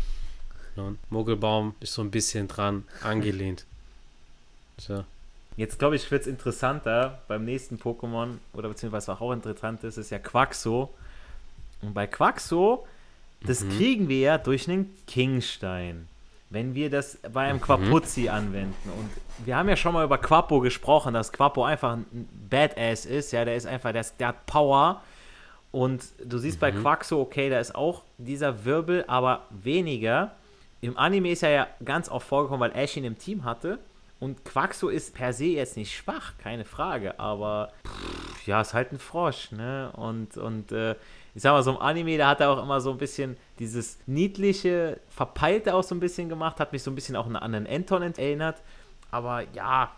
Und 0.77 0.99
Mogelbaum 1.11 1.75
ist 1.81 1.93
so 1.93 2.03
ein 2.03 2.11
bisschen 2.11 2.49
dran 2.49 2.85
angelehnt. 3.03 3.67
So. 4.79 5.05
Jetzt 5.57 5.79
glaube 5.79 5.97
ich, 5.97 6.11
wird 6.11 6.23
es 6.23 6.27
interessanter 6.27 7.23
beim 7.29 7.45
nächsten 7.45 7.77
Pokémon, 7.77 8.39
oder 8.53 8.69
beziehungsweise 8.69 9.09
was 9.09 9.21
auch 9.21 9.33
interessant 9.33 9.85
ist, 9.85 9.99
ist 9.99 10.11
ja 10.11 10.19
Quaxo. 10.19 10.95
Und 11.83 11.95
bei 11.95 12.07
Quaxo, 12.07 12.87
das 13.43 13.65
mhm. 13.65 13.71
kriegen 13.71 14.09
wir 14.09 14.21
ja 14.21 14.39
durch 14.39 14.69
einen 14.69 14.95
Kingstein. 15.07 16.09
Wenn 16.49 16.75
wir 16.75 16.91
das 16.91 17.19
bei 17.33 17.43
einem 17.43 17.59
mhm. 17.59 17.63
Quapuzzi 17.63 18.29
anwenden. 18.29 18.75
Und 18.85 19.11
wir 19.47 19.57
haben 19.57 19.69
ja 19.69 19.77
schon 19.77 19.93
mal 19.95 20.05
über 20.05 20.19
Quapo 20.19 20.61
gesprochen, 20.61 21.15
dass 21.15 21.33
Quapo 21.33 21.65
einfach 21.65 21.93
ein 21.93 22.29
Badass 22.49 23.07
ist. 23.07 23.33
Ja, 23.33 23.45
der 23.45 23.57
ist 23.57 23.67
einfach, 23.67 23.93
der, 23.93 24.05
der 24.19 24.29
hat 24.29 24.47
Power. 24.47 25.03
Und 25.73 26.05
du 26.25 26.39
siehst 26.39 26.57
mhm. 26.57 26.61
bei 26.61 26.73
Quaxo, 26.73 27.21
okay, 27.21 27.51
da 27.51 27.61
ist 27.61 27.75
auch 27.75 28.03
dieser 28.19 28.65
Wirbel, 28.65 29.05
aber 29.07 29.47
weniger. 29.51 30.33
Im 30.81 30.97
Anime 30.97 31.31
ist 31.31 31.43
er 31.43 31.51
ja 31.51 31.67
ganz 31.85 32.09
oft 32.09 32.27
vorgekommen, 32.27 32.61
weil 32.61 32.77
Ash 32.77 32.97
ihn 32.97 33.05
im 33.05 33.19
Team 33.19 33.45
hatte. 33.45 33.79
Und 34.21 34.45
Quaxo 34.45 34.89
ist 34.89 35.15
per 35.15 35.33
se 35.33 35.47
jetzt 35.47 35.79
nicht 35.79 35.97
schwach, 35.97 36.35
keine 36.39 36.67
Frage, 36.67 37.19
aber 37.19 37.73
pff, 37.87 38.47
ja, 38.47 38.61
ist 38.61 38.75
halt 38.75 38.93
ein 38.93 38.99
Frosch, 38.99 39.51
ne? 39.51 39.91
Und, 39.97 40.37
und 40.37 40.73
äh, 40.73 40.95
ich 41.35 41.43
sag 41.43 41.53
mal, 41.53 41.63
so 41.63 41.71
im 41.71 41.79
Anime, 41.79 42.19
da 42.19 42.29
hat 42.29 42.41
er 42.41 42.51
auch 42.51 42.63
immer 42.63 42.81
so 42.83 42.91
ein 42.91 42.99
bisschen 42.99 43.39
dieses 43.59 43.99
niedliche, 44.07 45.01
verpeilte 45.09 45.75
auch 45.75 45.83
so 45.83 45.95
ein 45.95 46.01
bisschen 46.01 46.29
gemacht, 46.29 46.61
hat 46.61 46.73
mich 46.73 46.83
so 46.83 46.91
ein 46.91 46.95
bisschen 46.95 47.17
auch 47.17 47.27
an 47.27 47.37
einen 47.37 47.67
Anton 47.67 48.03
erinnert. 48.03 48.61
Aber 49.11 49.45
ja, 49.55 49.91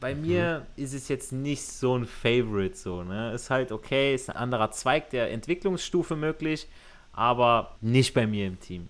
bei 0.00 0.14
mhm. 0.14 0.22
mir 0.22 0.66
ist 0.76 0.92
es 0.92 1.08
jetzt 1.08 1.32
nicht 1.32 1.62
so 1.62 1.96
ein 1.96 2.06
Favorite, 2.06 2.76
so, 2.76 3.02
ne? 3.04 3.32
Ist 3.32 3.48
halt 3.48 3.72
okay, 3.72 4.14
ist 4.14 4.28
ein 4.28 4.36
anderer 4.36 4.70
Zweig 4.70 5.10
der 5.10 5.30
Entwicklungsstufe 5.30 6.14
möglich, 6.14 6.68
aber 7.12 7.74
nicht 7.80 8.12
bei 8.12 8.26
mir 8.26 8.46
im 8.46 8.60
Team. 8.60 8.88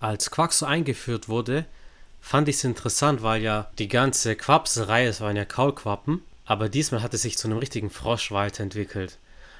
Als 0.00 0.30
Quaxo 0.30 0.66
eingeführt 0.66 1.28
wurde, 1.28 1.66
fand 2.26 2.48
ich 2.48 2.56
es 2.56 2.64
interessant, 2.64 3.22
weil 3.22 3.40
ja 3.40 3.70
die 3.78 3.86
ganze 3.86 4.34
Quapselreihe, 4.34 5.08
es 5.08 5.20
waren 5.20 5.36
ja 5.36 5.44
Kaulquappen, 5.44 6.22
aber 6.44 6.68
diesmal 6.68 7.00
hat 7.00 7.14
es 7.14 7.22
sich 7.22 7.38
zu 7.38 7.46
einem 7.46 7.58
richtigen 7.58 7.88
Frosch 7.88 8.32
weiterentwickelt. 8.32 9.18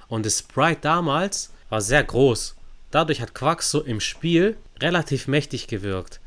Und 0.09 0.27
das 0.27 0.41
Sprite 0.41 0.81
damals 0.81 1.53
war 1.69 1.81
sehr 1.81 2.03
groß. 2.03 2.57
Dadurch 2.91 3.21
hat 3.21 3.37
Quaxo 3.37 3.83
im 3.83 4.01
Spiel 4.01 4.57
relativ 4.81 5.29
mächtig 5.29 5.69
gewirkt. 5.69 6.19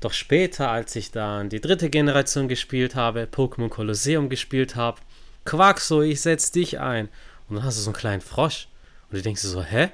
Doch 0.00 0.12
später, 0.12 0.68
als 0.68 0.96
ich 0.96 1.12
dann 1.12 1.48
die 1.48 1.60
dritte 1.60 1.90
Generation 1.90 2.48
gespielt 2.48 2.96
habe, 2.96 3.28
Pokémon 3.30 3.68
Colosseum 3.68 4.28
gespielt 4.28 4.74
habe, 4.74 5.00
Quaxo, 5.44 6.02
ich 6.02 6.20
setz 6.20 6.50
dich 6.50 6.80
ein. 6.80 7.08
Und 7.48 7.54
dann 7.54 7.64
hast 7.64 7.78
du 7.78 7.82
so 7.82 7.90
einen 7.90 7.96
kleinen 7.96 8.20
Frosch. 8.20 8.66
Und 9.10 9.18
du 9.18 9.22
denkst 9.22 9.42
so, 9.42 9.62
hä? 9.62 9.90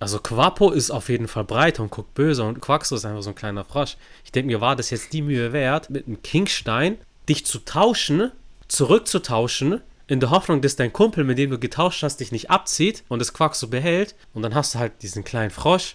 Also 0.00 0.18
Quapo 0.18 0.70
ist 0.70 0.90
auf 0.90 1.10
jeden 1.10 1.28
Fall 1.28 1.44
breiter 1.44 1.82
und 1.82 1.90
guckt 1.90 2.14
böse 2.14 2.42
und 2.42 2.60
Quaxo 2.60 2.96
ist 2.96 3.04
einfach 3.04 3.22
so 3.22 3.30
ein 3.30 3.34
kleiner 3.34 3.64
Frosch. 3.64 3.98
Ich 4.24 4.32
denke 4.32 4.46
mir, 4.46 4.60
war 4.60 4.74
das 4.74 4.88
jetzt 4.88 5.12
die 5.12 5.20
Mühe 5.20 5.52
wert, 5.52 5.90
mit 5.90 6.06
einem 6.06 6.22
Kingstein 6.22 6.96
dich 7.28 7.44
zu 7.44 7.58
tauschen, 7.58 8.32
zurückzutauschen, 8.66 9.82
in 10.06 10.18
der 10.18 10.30
Hoffnung, 10.30 10.62
dass 10.62 10.74
dein 10.74 10.92
Kumpel, 10.92 11.22
mit 11.22 11.38
dem 11.38 11.50
du 11.50 11.58
getauscht 11.58 12.02
hast, 12.02 12.18
dich 12.18 12.32
nicht 12.32 12.50
abzieht 12.50 13.04
und 13.08 13.20
das 13.20 13.32
Quaxo 13.32 13.68
behält. 13.68 14.16
Und 14.34 14.42
dann 14.42 14.56
hast 14.56 14.74
du 14.74 14.80
halt 14.80 15.02
diesen 15.02 15.22
kleinen 15.22 15.50
Frosch. 15.50 15.94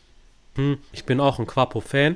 Hm, 0.56 0.78
ich 0.94 1.04
bin 1.04 1.20
auch 1.20 1.38
ein 1.38 1.48
Quapo-Fan. 1.48 2.16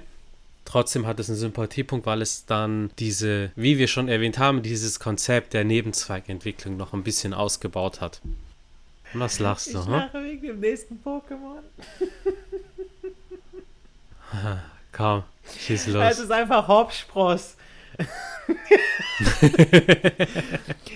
Trotzdem 0.63 1.07
hat 1.07 1.19
es 1.19 1.27
einen 1.27 1.39
Sympathiepunkt, 1.39 2.05
weil 2.05 2.21
es 2.21 2.45
dann 2.45 2.91
diese, 2.99 3.51
wie 3.55 3.79
wir 3.79 3.87
schon 3.87 4.07
erwähnt 4.07 4.37
haben, 4.37 4.61
dieses 4.61 4.99
Konzept 4.99 5.53
der 5.53 5.65
Nebenzweigentwicklung 5.65 6.77
noch 6.77 6.93
ein 6.93 7.03
bisschen 7.03 7.33
ausgebaut 7.33 7.99
hat. 7.99 8.21
Was 9.13 9.39
lachst 9.39 9.73
du? 9.73 9.79
Ich 9.79 9.87
lache 9.87 10.23
wegen 10.23 10.41
dem 10.47 10.59
nächsten 10.59 11.01
Pokémon. 11.03 11.63
Komm, 14.91 15.23
schieß 15.57 15.87
los. 15.87 16.03
Es 16.11 16.19
ist 16.19 16.31
einfach 16.31 16.67
Hopspross. 16.67 17.55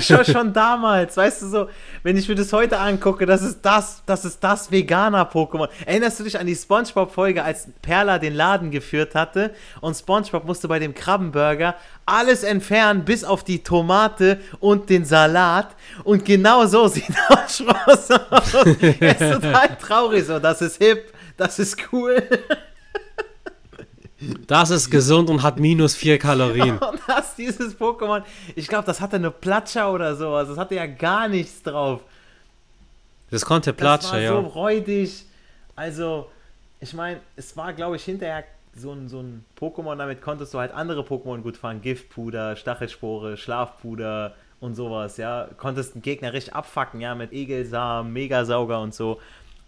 schon, 0.00 0.24
schon 0.24 0.52
damals, 0.52 1.16
weißt 1.16 1.42
du 1.42 1.48
so, 1.48 1.68
wenn 2.02 2.16
ich 2.16 2.28
mir 2.28 2.34
das 2.34 2.52
heute 2.52 2.78
angucke, 2.78 3.26
das 3.26 3.42
ist 3.42 3.60
das, 3.62 4.02
das 4.06 4.24
ist 4.24 4.42
das 4.42 4.70
Veganer-Pokémon. 4.70 5.68
Erinnerst 5.84 6.20
du 6.20 6.24
dich 6.24 6.38
an 6.38 6.46
die 6.46 6.54
Spongebob-Folge, 6.54 7.42
als 7.42 7.68
Perla 7.82 8.18
den 8.18 8.34
Laden 8.34 8.70
geführt 8.70 9.14
hatte 9.14 9.54
und 9.80 9.94
Spongebob 9.94 10.44
musste 10.44 10.68
bei 10.68 10.78
dem 10.78 10.94
Krabbenburger 10.94 11.74
alles 12.04 12.42
entfernen, 12.42 13.04
bis 13.04 13.24
auf 13.24 13.44
die 13.44 13.62
Tomate 13.62 14.40
und 14.60 14.90
den 14.90 15.04
Salat. 15.04 15.74
Und 16.04 16.24
genau 16.24 16.66
so 16.66 16.88
sieht 16.88 17.04
Schross 17.48 18.10
aus. 18.10 18.54
er 19.00 19.20
ist 19.20 19.34
total 19.34 19.76
traurig 19.80 20.26
so, 20.26 20.38
das 20.38 20.62
ist 20.62 20.78
hip, 20.78 21.12
das 21.36 21.58
ist 21.58 21.76
cool. 21.92 22.22
Das 24.46 24.70
ist 24.70 24.90
gesund 24.90 25.28
und 25.28 25.42
hat 25.42 25.58
minus 25.60 25.94
4 25.94 26.18
Kalorien. 26.18 26.78
Und 26.78 27.00
das, 27.06 27.34
dieses 27.36 27.78
Pokémon, 27.78 28.22
ich 28.54 28.66
glaube, 28.66 28.86
das 28.86 29.00
hatte 29.00 29.16
eine 29.16 29.30
Platscher 29.30 29.92
oder 29.92 30.16
sowas. 30.16 30.48
Das 30.48 30.56
hatte 30.56 30.74
ja 30.74 30.86
gar 30.86 31.28
nichts 31.28 31.62
drauf. 31.62 32.00
Das 33.30 33.44
konnte 33.44 33.72
Platscher, 33.72 34.18
ja. 34.18 34.32
Das 34.32 34.44
war 34.44 34.50
so 34.50 34.58
räudig. 34.58 35.24
Also, 35.74 36.30
ich 36.80 36.94
meine, 36.94 37.20
es 37.36 37.56
war, 37.56 37.74
glaube 37.74 37.96
ich, 37.96 38.04
hinterher 38.04 38.44
so 38.74 38.92
ein, 38.92 39.08
so 39.08 39.20
ein 39.20 39.44
Pokémon, 39.58 39.96
damit 39.96 40.22
konntest 40.22 40.54
du 40.54 40.58
halt 40.58 40.72
andere 40.72 41.02
Pokémon 41.02 41.42
gut 41.42 41.58
fangen. 41.58 41.82
Giftpuder, 41.82 42.56
Stachelspore, 42.56 43.36
Schlafpuder 43.36 44.34
und 44.60 44.74
sowas, 44.74 45.18
ja. 45.18 45.48
Konntest 45.58 45.94
einen 45.94 46.02
Gegner 46.02 46.32
richtig 46.32 46.54
abfacken, 46.54 47.00
ja, 47.00 47.14
mit 47.14 47.32
Egelsamen, 47.32 48.12
Megasauger 48.12 48.80
und 48.80 48.94
so. 48.94 49.20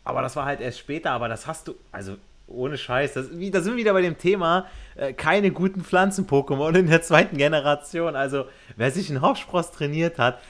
Aber 0.04 0.22
das 0.22 0.36
war 0.36 0.46
halt 0.46 0.60
erst 0.60 0.78
später, 0.78 1.10
aber 1.10 1.28
das 1.28 1.46
hast 1.46 1.68
du, 1.68 1.74
also 1.92 2.16
ohne 2.48 2.78
Scheiß, 2.78 3.14
das, 3.14 3.26
da 3.30 3.60
sind 3.60 3.72
wir 3.72 3.76
wieder 3.76 3.92
bei 3.92 4.02
dem 4.02 4.18
Thema, 4.18 4.66
äh, 4.96 5.12
keine 5.12 5.50
guten 5.50 5.82
Pflanzen-Pokémon 5.82 6.74
in 6.76 6.86
der 6.88 7.02
zweiten 7.02 7.36
Generation. 7.36 8.16
Also, 8.16 8.46
wer 8.76 8.90
sich 8.90 9.10
einen 9.10 9.20
Hauptspross 9.20 9.70
trainiert 9.70 10.18
hat, 10.18 10.40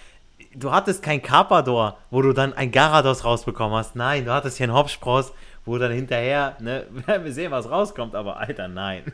du 0.54 0.70
hattest 0.70 1.02
kein 1.02 1.22
Carpador, 1.22 1.98
wo 2.10 2.22
du 2.22 2.32
dann 2.32 2.52
ein 2.52 2.70
Garados 2.70 3.24
rausbekommen 3.24 3.76
hast. 3.76 3.96
Nein, 3.96 4.24
du 4.24 4.32
hattest 4.32 4.56
hier 4.56 4.64
einen 4.64 4.74
Hopspross, 4.74 5.32
wo 5.64 5.78
dann 5.78 5.92
hinterher, 5.92 6.56
ne, 6.60 6.86
werden 7.06 7.24
wir 7.26 7.32
sehen, 7.32 7.50
was 7.50 7.70
rauskommt, 7.70 8.14
aber 8.14 8.38
Alter, 8.38 8.68
nein. 8.68 9.04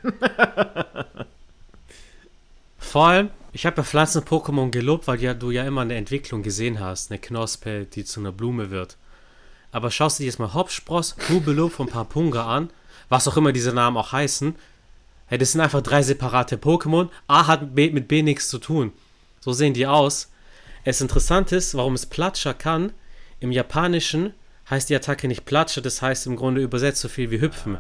Vor 2.78 3.06
allem, 3.06 3.30
ich 3.52 3.66
habe 3.66 3.78
ja 3.78 3.82
Pflanzen-Pokémon 3.82 4.70
gelobt, 4.70 5.08
weil 5.08 5.20
ja, 5.20 5.34
du 5.34 5.50
ja 5.50 5.64
immer 5.64 5.80
eine 5.80 5.96
Entwicklung 5.96 6.42
gesehen 6.42 6.80
hast, 6.80 7.10
eine 7.10 7.18
Knospe, 7.18 7.86
die 7.86 8.04
zu 8.04 8.20
einer 8.20 8.30
Blume 8.32 8.70
wird. 8.70 8.96
Aber 9.74 9.90
schaust 9.90 10.18
du 10.18 10.22
dir 10.22 10.28
jetzt 10.28 10.38
mal 10.38 10.54
Hopspross, 10.54 11.16
Hubelo 11.28 11.68
von 11.68 11.88
Papunga 11.88 12.46
an, 12.46 12.70
was 13.08 13.26
auch 13.26 13.36
immer 13.36 13.50
diese 13.50 13.72
Namen 13.72 13.96
auch 13.96 14.12
heißen. 14.12 14.54
Hey, 15.26 15.36
das 15.36 15.50
sind 15.50 15.60
einfach 15.60 15.82
drei 15.82 16.00
separate 16.00 16.58
Pokémon. 16.58 17.08
A 17.26 17.48
hat 17.48 17.74
B, 17.74 17.90
mit 17.90 18.06
B 18.06 18.22
nichts 18.22 18.48
zu 18.48 18.58
tun. 18.58 18.92
So 19.40 19.52
sehen 19.52 19.74
die 19.74 19.88
aus. 19.88 20.30
Es 20.84 21.00
interessant 21.00 21.50
ist, 21.50 21.74
warum 21.74 21.94
es 21.94 22.06
Platscher 22.06 22.54
kann. 22.54 22.92
Im 23.40 23.50
Japanischen 23.50 24.32
heißt 24.70 24.90
die 24.90 24.94
Attacke 24.94 25.26
nicht 25.26 25.44
Platscher, 25.44 25.80
das 25.80 26.00
heißt 26.00 26.28
im 26.28 26.36
Grunde 26.36 26.62
übersetzt 26.62 27.00
so 27.00 27.08
viel 27.08 27.32
wie 27.32 27.40
hüpfen. 27.40 27.76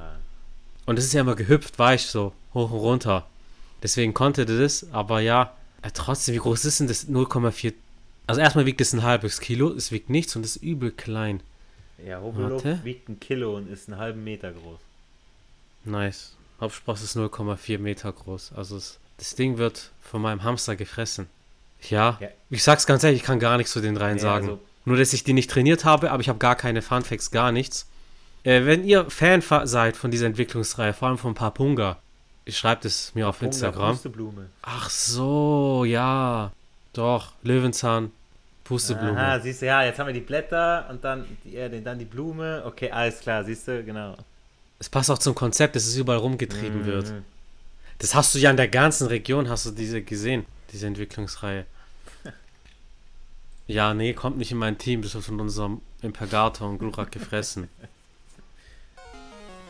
Und 0.86 0.98
es 0.98 1.04
ist 1.04 1.12
ja 1.12 1.20
immer 1.20 1.36
gehüpft, 1.36 1.78
weich 1.78 2.06
so, 2.06 2.32
hoch 2.54 2.72
und 2.72 2.80
runter. 2.80 3.28
Deswegen 3.84 4.14
konnte 4.14 4.46
das, 4.46 4.84
aber 4.90 5.20
ja, 5.20 5.54
äh, 5.82 5.92
trotzdem, 5.94 6.34
wie 6.34 6.38
groß 6.38 6.64
ist 6.64 6.80
denn 6.80 6.88
das? 6.88 7.08
0,4. 7.08 7.72
Also 8.26 8.40
erstmal 8.40 8.66
wiegt 8.66 8.80
es 8.80 8.92
ein 8.92 9.04
halbes 9.04 9.38
Kilo, 9.38 9.70
es 9.70 9.92
wiegt 9.92 10.10
nichts 10.10 10.34
und 10.34 10.44
ist 10.44 10.56
übel 10.56 10.90
klein. 10.90 11.40
Ja, 12.04 12.20
Hobelop 12.20 12.64
wiegt 12.84 13.08
ein 13.08 13.20
Kilo 13.20 13.56
und 13.56 13.70
ist 13.70 13.88
einen 13.88 13.98
halben 13.98 14.24
Meter 14.24 14.52
groß. 14.52 14.80
Nice. 15.84 16.36
Hauptspross 16.60 17.02
ist 17.02 17.16
0,4 17.16 17.78
Meter 17.78 18.12
groß. 18.12 18.52
Also 18.54 18.76
es, 18.76 18.98
das 19.18 19.34
Ding 19.34 19.58
wird 19.58 19.90
von 20.00 20.22
meinem 20.22 20.42
Hamster 20.42 20.76
gefressen. 20.76 21.28
Ja, 21.90 22.16
ja, 22.20 22.28
ich 22.48 22.62
sag's 22.62 22.86
ganz 22.86 23.04
ehrlich, 23.04 23.20
ich 23.20 23.26
kann 23.26 23.38
gar 23.38 23.58
nichts 23.58 23.72
zu 23.72 23.80
den 23.80 23.94
dreien 23.94 24.14
nee, 24.14 24.20
sagen. 24.22 24.48
Also 24.48 24.60
Nur, 24.86 24.96
dass 24.96 25.12
ich 25.12 25.24
die 25.24 25.34
nicht 25.34 25.50
trainiert 25.50 25.84
habe, 25.84 26.10
aber 26.10 26.20
ich 26.20 26.28
habe 26.28 26.38
gar 26.38 26.56
keine 26.56 26.80
Funfacts, 26.80 27.30
gar 27.30 27.52
nichts. 27.52 27.86
Äh, 28.42 28.64
wenn 28.64 28.84
ihr 28.84 29.10
Fan 29.10 29.42
seid 29.64 29.96
von 29.96 30.10
dieser 30.10 30.26
Entwicklungsreihe, 30.26 30.92
vor 30.92 31.08
allem 31.08 31.18
von 31.18 31.34
Papunga, 31.34 31.98
schreibt 32.48 32.84
es 32.84 33.14
mir 33.14 33.28
auf 33.28 33.36
Papunga, 33.36 33.52
Instagram. 33.52 33.92
Pusteblume. 33.92 34.50
Ach 34.62 34.88
so, 34.88 35.84
ja. 35.84 36.52
Doch, 36.92 37.32
Löwenzahn, 37.42 38.12
Pusteblume. 38.64 39.18
Aha, 39.18 39.40
siehst 39.40 39.62
du, 39.62 39.66
ja, 39.66 39.84
jetzt 39.84 39.98
haben 39.98 40.06
wir 40.06 40.14
die 40.14 40.20
Blätter 40.20 40.86
und 40.90 41.04
dann 41.04 41.26
die, 41.44 41.56
äh, 41.56 41.82
dann 41.82 41.98
die 41.98 42.06
Blume. 42.06 42.62
Okay, 42.64 42.90
alles 42.90 43.20
klar, 43.20 43.44
siehst 43.44 43.68
du, 43.68 43.84
genau. 43.84 44.16
Es 44.78 44.88
passt 44.88 45.10
auch 45.10 45.18
zum 45.18 45.34
Konzept, 45.34 45.76
dass 45.76 45.86
es 45.86 45.96
überall 45.96 46.18
rumgetrieben 46.18 46.82
mhm. 46.82 46.86
wird. 46.86 47.12
Das 47.98 48.14
hast 48.14 48.34
du 48.34 48.38
ja 48.38 48.50
in 48.50 48.56
der 48.56 48.68
ganzen 48.68 49.06
Region, 49.06 49.48
hast 49.48 49.66
du 49.66 49.70
diese 49.70 50.02
gesehen, 50.02 50.46
diese 50.72 50.86
Entwicklungsreihe. 50.86 51.66
ja, 53.66 53.94
nee, 53.94 54.14
kommt 54.14 54.38
nicht 54.38 54.50
in 54.50 54.58
mein 54.58 54.78
Team, 54.78 55.02
das 55.02 55.14
wird 55.14 55.24
von 55.24 55.40
unserem 55.40 55.80
Impergator 56.02 56.68
und 56.68 56.78
Glurak 56.78 57.12
gefressen. 57.12 57.68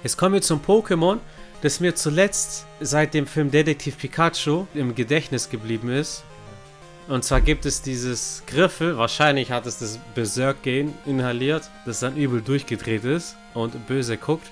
Jetzt 0.03 0.17
kommen 0.17 0.35
wir 0.35 0.43
zum 0.43 0.61
Pokémon, 0.61 1.19
das 1.63 1.81
mir 1.81 1.95
zuletzt 1.95 2.67
seit 2.81 3.15
dem 3.15 3.27
Film 3.27 3.51
Detektiv 3.51 3.99
Pikachu 3.99 4.67
im 4.75 4.95
Gedächtnis 4.95 5.49
geblieben 5.49 5.91
ist. 5.91 6.25
Und 7.07 7.23
zwar 7.23 7.43
gibt 7.43 7.67
es 7.67 7.83
dieses 7.83 8.43
Griffel, 8.47 8.97
wahrscheinlich 8.97 9.51
hat 9.51 9.67
es 9.67 9.79
das 9.79 9.99
Berserk-Gen 10.15 10.95
inhaliert, 11.05 11.69
das 11.85 12.01
dann 12.01 12.17
übel 12.17 12.41
durchgedreht 12.41 13.05
ist 13.05 13.37
und 13.53 13.87
böse 13.87 14.17
guckt. 14.17 14.51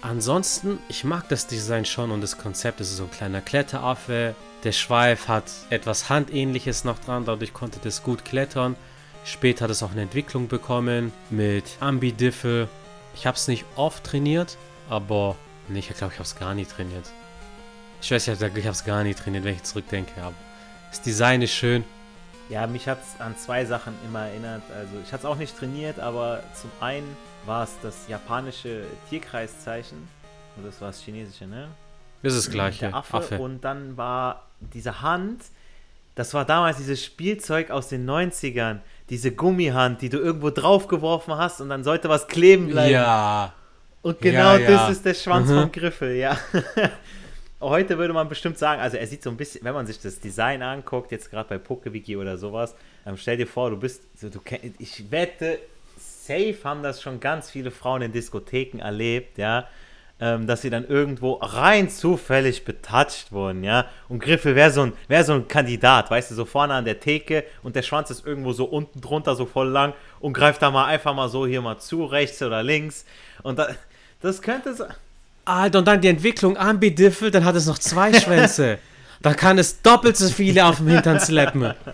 Ansonsten, 0.00 0.78
ich 0.88 1.04
mag 1.04 1.28
das 1.28 1.46
Design 1.46 1.84
schon 1.84 2.10
und 2.10 2.20
das 2.20 2.38
Konzept. 2.38 2.80
Es 2.80 2.90
ist 2.90 2.98
so 2.98 3.04
ein 3.04 3.10
kleiner 3.10 3.40
Kletteraffe. 3.40 4.34
Der 4.64 4.72
Schweif 4.72 5.28
hat 5.28 5.44
etwas 5.70 6.08
Handähnliches 6.08 6.84
noch 6.84 6.98
dran, 6.98 7.24
dadurch 7.24 7.52
konnte 7.52 7.78
das 7.82 8.02
gut 8.02 8.24
klettern. 8.24 8.74
Später 9.24 9.64
hat 9.64 9.70
es 9.70 9.82
auch 9.82 9.92
eine 9.92 10.02
Entwicklung 10.02 10.48
bekommen 10.48 11.12
mit 11.30 11.64
Ambidiffel. 11.80 12.68
Ich 13.14 13.26
habe 13.26 13.36
es 13.36 13.46
nicht 13.46 13.64
oft 13.76 14.02
trainiert, 14.04 14.56
aber 14.88 15.36
ich 15.72 15.88
glaube, 15.88 16.12
ich 16.12 16.18
habe 16.18 16.28
es 16.28 16.36
gar 16.36 16.54
nicht 16.54 16.70
trainiert. 16.70 17.10
Ich 18.00 18.10
weiß, 18.10 18.28
ich 18.28 18.40
habe 18.40 18.60
es 18.68 18.84
gar 18.84 19.02
nicht 19.04 19.18
trainiert, 19.18 19.44
wenn 19.44 19.54
ich 19.54 19.62
zurückdenke. 19.64 20.12
Aber 20.22 20.34
das 20.90 21.02
Design 21.02 21.42
ist 21.42 21.52
schön. 21.52 21.84
Ja, 22.48 22.66
mich 22.66 22.88
hat 22.88 22.98
es 23.02 23.20
an 23.20 23.36
zwei 23.36 23.64
Sachen 23.64 23.94
immer 24.06 24.26
erinnert. 24.26 24.62
Also 24.74 24.92
ich 25.04 25.12
hatte 25.12 25.22
es 25.22 25.24
auch 25.26 25.36
nicht 25.36 25.56
trainiert, 25.56 26.00
aber 26.00 26.42
zum 26.54 26.70
einen 26.80 27.16
war 27.44 27.64
es 27.64 27.72
das 27.82 28.08
japanische 28.08 28.84
Tierkreiszeichen. 29.10 29.98
Und 30.56 30.66
das 30.66 30.80
war 30.80 30.88
das 30.88 31.00
chinesische, 31.00 31.46
ne? 31.46 31.68
Das 32.22 32.34
ist 32.34 32.46
das 32.46 32.52
gleiche. 32.52 32.86
Der 32.86 32.94
Affe. 32.94 33.16
Affe. 33.16 33.38
Und 33.38 33.62
dann 33.62 33.96
war 33.96 34.46
diese 34.60 35.02
Hand, 35.02 35.42
das 36.14 36.34
war 36.34 36.44
damals 36.44 36.78
dieses 36.78 37.04
Spielzeug 37.04 37.70
aus 37.70 37.88
den 37.88 38.08
90ern. 38.08 38.78
Diese 39.08 39.30
Gummihand, 39.30 40.02
die 40.02 40.08
du 40.08 40.18
irgendwo 40.18 40.50
draufgeworfen 40.50 41.36
hast 41.36 41.60
und 41.60 41.68
dann 41.68 41.84
sollte 41.84 42.08
was 42.08 42.26
kleben 42.26 42.68
bleiben. 42.68 42.92
Ja. 42.92 43.52
Und 44.02 44.20
genau 44.20 44.54
ja, 44.54 44.58
ja. 44.58 44.70
das 44.70 44.90
ist 44.90 45.04
der 45.04 45.14
Schwanz 45.14 45.48
mhm. 45.48 45.60
vom 45.60 45.72
Griffel, 45.72 46.16
ja. 46.16 46.36
Heute 47.60 47.98
würde 47.98 48.14
man 48.14 48.28
bestimmt 48.28 48.56
sagen, 48.56 48.80
also 48.80 48.96
er 48.96 49.06
sieht 49.08 49.24
so 49.24 49.30
ein 49.30 49.36
bisschen, 49.36 49.64
wenn 49.64 49.74
man 49.74 49.84
sich 49.84 50.00
das 50.00 50.20
Design 50.20 50.62
anguckt, 50.62 51.10
jetzt 51.10 51.28
gerade 51.28 51.48
bei 51.48 51.58
PokeWiki 51.58 52.16
oder 52.16 52.38
sowas, 52.38 52.76
ähm, 53.04 53.16
stell 53.16 53.36
dir 53.36 53.48
vor, 53.48 53.70
du 53.70 53.76
bist, 53.76 54.02
so, 54.16 54.28
du, 54.28 54.38
ich 54.78 55.10
wette, 55.10 55.58
safe 55.98 56.56
haben 56.62 56.84
das 56.84 57.02
schon 57.02 57.18
ganz 57.18 57.50
viele 57.50 57.72
Frauen 57.72 58.02
in 58.02 58.12
Diskotheken 58.12 58.78
erlebt, 58.78 59.38
ja, 59.38 59.66
ähm, 60.20 60.46
dass 60.46 60.62
sie 60.62 60.70
dann 60.70 60.86
irgendwo 60.86 61.32
rein 61.34 61.90
zufällig 61.90 62.64
betatscht 62.64 63.32
wurden, 63.32 63.64
ja. 63.64 63.86
Und 64.08 64.20
Griffel 64.20 64.54
wäre 64.54 64.70
so, 64.70 64.82
ein, 64.82 64.92
wär 65.08 65.24
so 65.24 65.32
ein 65.32 65.48
Kandidat, 65.48 66.12
weißt 66.12 66.30
du, 66.30 66.36
so 66.36 66.44
vorne 66.44 66.74
an 66.74 66.84
der 66.84 67.00
Theke 67.00 67.42
und 67.64 67.74
der 67.74 67.82
Schwanz 67.82 68.10
ist 68.10 68.24
irgendwo 68.24 68.52
so 68.52 68.66
unten 68.66 69.00
drunter, 69.00 69.34
so 69.34 69.46
voll 69.46 69.68
lang 69.68 69.94
und 70.20 70.32
greift 70.32 70.62
da 70.62 70.70
mal 70.70 70.84
einfach 70.84 71.12
mal 71.12 71.28
so 71.28 71.44
hier 71.44 71.60
mal 71.60 71.78
zu, 71.78 72.04
rechts 72.04 72.40
oder 72.40 72.62
links. 72.62 73.04
Und 73.42 73.58
da, 73.58 73.68
das 74.20 74.42
könnte 74.42 74.74
so. 74.74 74.84
Alter, 75.48 75.80
und 75.80 75.84
dann 75.86 76.00
die 76.00 76.08
Entwicklung 76.08 76.56
Ambidiffel, 76.56 77.30
dann 77.30 77.44
hat 77.44 77.56
es 77.56 77.66
noch 77.66 77.78
zwei 77.78 78.12
Schwänze. 78.12 78.78
da 79.20 79.34
kann 79.34 79.58
es 79.58 79.82
doppelt 79.82 80.16
so 80.16 80.28
viele 80.28 80.66
auf 80.66 80.76
dem 80.76 80.88
Hintern 80.88 81.20
slappen. 81.20 81.74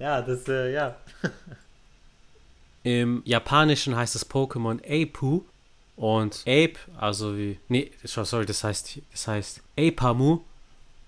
Ja, 0.00 0.22
das, 0.22 0.46
äh, 0.46 0.72
ja. 0.72 0.94
Im 2.84 3.20
Japanischen 3.24 3.96
heißt 3.96 4.14
das 4.14 4.30
Pokémon 4.30 4.78
Apu 4.86 5.42
und 5.96 6.42
Ape, 6.42 6.76
also 6.96 7.36
wie, 7.36 7.58
nee, 7.66 7.90
sorry, 8.04 8.46
das 8.46 8.62
heißt, 8.62 9.00
das 9.10 9.26
heißt 9.26 9.60
Apamu. 9.76 10.42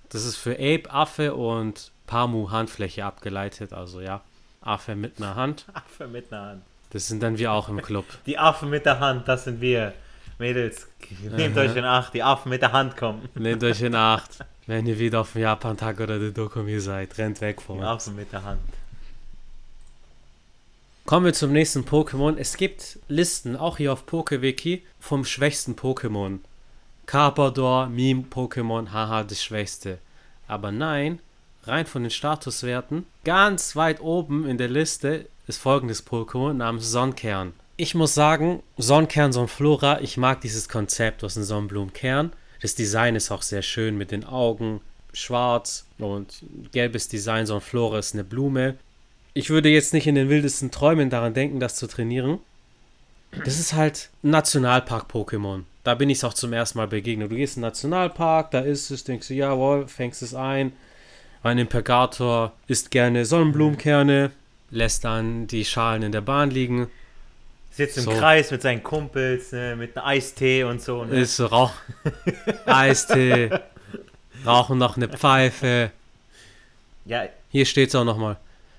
Das 0.08 0.24
ist 0.24 0.34
für 0.34 0.54
Ape 0.54 0.90
Affe 0.90 1.34
und 1.36 1.92
Pamu 2.08 2.50
Handfläche 2.50 3.04
abgeleitet, 3.04 3.72
also 3.72 4.00
ja, 4.00 4.22
Affe 4.60 4.96
mit 4.96 5.18
einer 5.18 5.36
Hand. 5.36 5.66
Affe 5.72 6.08
mit 6.08 6.32
einer 6.32 6.46
Hand. 6.46 6.62
Das 6.90 7.06
sind 7.06 7.22
dann 7.22 7.38
wir 7.38 7.52
auch 7.52 7.68
im 7.68 7.80
Club. 7.80 8.06
Die 8.26 8.38
Affen 8.38 8.70
mit 8.70 8.84
der 8.84 8.98
Hand, 8.98 9.28
das 9.28 9.44
sind 9.44 9.60
wir. 9.60 9.94
Mädels, 10.40 10.88
nehmt 11.20 11.56
euch 11.56 11.76
in 11.76 11.84
Acht, 11.84 12.14
die 12.14 12.22
Affen 12.22 12.48
mit 12.48 12.62
der 12.62 12.72
Hand 12.72 12.96
kommen. 12.96 13.28
Nehmt 13.34 13.62
euch 13.62 13.82
in 13.82 13.94
Acht, 13.94 14.38
wenn 14.66 14.86
ihr 14.86 14.98
wieder 14.98 15.20
auf 15.20 15.34
dem 15.34 15.42
Japan-Tag 15.42 16.00
oder 16.00 16.18
der 16.18 16.30
Dokumi 16.30 16.80
seid. 16.80 17.16
Rennt 17.18 17.40
weg 17.42 17.60
von 17.60 17.76
Die 17.76 17.82
uns. 17.82 18.06
Affen 18.06 18.16
mit 18.16 18.32
der 18.32 18.42
Hand. 18.42 18.60
Kommen 21.04 21.26
wir 21.26 21.34
zum 21.34 21.52
nächsten 21.52 21.84
Pokémon. 21.84 22.36
Es 22.38 22.56
gibt 22.56 22.98
Listen, 23.08 23.54
auch 23.54 23.76
hier 23.76 23.92
auf 23.92 24.06
PokeWiki, 24.06 24.82
vom 24.98 25.24
schwächsten 25.24 25.74
Pokémon. 25.74 26.38
Carpador, 27.04 27.88
Meme-Pokémon, 27.88 28.92
haha, 28.92 29.24
das 29.24 29.42
schwächste. 29.42 29.98
Aber 30.48 30.72
nein, 30.72 31.18
rein 31.64 31.84
von 31.84 32.02
den 32.02 32.10
Statuswerten, 32.10 33.04
ganz 33.24 33.76
weit 33.76 34.00
oben 34.00 34.46
in 34.46 34.56
der 34.56 34.68
Liste 34.68 35.26
ist 35.46 35.58
folgendes 35.58 36.06
Pokémon 36.06 36.54
namens 36.54 36.90
Sonnenkern. 36.90 37.52
Ich 37.82 37.94
muss 37.94 38.12
sagen, 38.12 38.62
Sonnenkern, 38.76 39.32
Sonnenflora, 39.32 40.02
ich 40.02 40.18
mag 40.18 40.42
dieses 40.42 40.68
Konzept 40.68 41.24
aus 41.24 41.32
dem 41.32 41.44
Sonnenblumenkern. 41.44 42.30
Das 42.60 42.74
Design 42.74 43.16
ist 43.16 43.30
auch 43.30 43.40
sehr 43.40 43.62
schön 43.62 43.96
mit 43.96 44.10
den 44.10 44.26
Augen, 44.26 44.82
schwarz 45.14 45.86
und 45.96 46.42
gelbes 46.72 47.08
Design. 47.08 47.46
Sonnenflora 47.46 47.98
ist 47.98 48.12
eine 48.12 48.22
Blume. 48.22 48.76
Ich 49.32 49.48
würde 49.48 49.70
jetzt 49.70 49.94
nicht 49.94 50.06
in 50.06 50.14
den 50.14 50.28
wildesten 50.28 50.70
Träumen 50.70 51.08
daran 51.08 51.32
denken, 51.32 51.58
das 51.58 51.76
zu 51.76 51.86
trainieren. 51.86 52.40
Das 53.46 53.58
ist 53.58 53.72
halt 53.72 54.10
Nationalpark-Pokémon. 54.22 55.62
Da 55.82 55.94
bin 55.94 56.10
ich 56.10 56.18
es 56.18 56.24
auch 56.24 56.34
zum 56.34 56.52
ersten 56.52 56.76
Mal 56.76 56.88
begegnet. 56.88 57.32
Du 57.32 57.36
gehst 57.36 57.56
in 57.56 57.62
den 57.62 57.68
Nationalpark, 57.68 58.50
da 58.50 58.60
ist 58.60 58.90
es, 58.90 59.04
denkst 59.04 59.28
du, 59.28 59.32
jawohl, 59.32 59.88
fängst 59.88 60.20
es 60.20 60.34
ein. 60.34 60.74
Ein 61.42 61.56
Impergator 61.56 62.52
isst 62.66 62.90
gerne 62.90 63.24
Sonnenblumenkerne, 63.24 64.32
lässt 64.70 65.04
dann 65.04 65.46
die 65.46 65.64
Schalen 65.64 66.02
in 66.02 66.12
der 66.12 66.20
Bahn 66.20 66.50
liegen. 66.50 66.90
Sitzt 67.80 67.96
im 67.96 68.04
So. 68.04 68.10
Kreis 68.10 68.50
mit 68.50 68.60
seinen 68.60 68.82
Kumpels, 68.82 69.52
ne, 69.52 69.74
mit 69.74 69.96
einem 69.96 70.06
Eistee 70.06 70.64
und 70.64 70.82
so. 70.82 71.02
Ne? 71.02 71.20
Ist 71.20 71.36
so 71.36 71.46
Rauch, 71.46 71.72
Eistee, 72.66 73.48
rauchen 74.44 74.76
noch 74.76 74.98
eine 74.98 75.08
Pfeife. 75.08 75.90
Ja, 77.06 77.24
Hier 77.48 77.64
steht 77.64 77.88
es 77.88 77.94
auch 77.94 78.04
nochmal. 78.04 78.36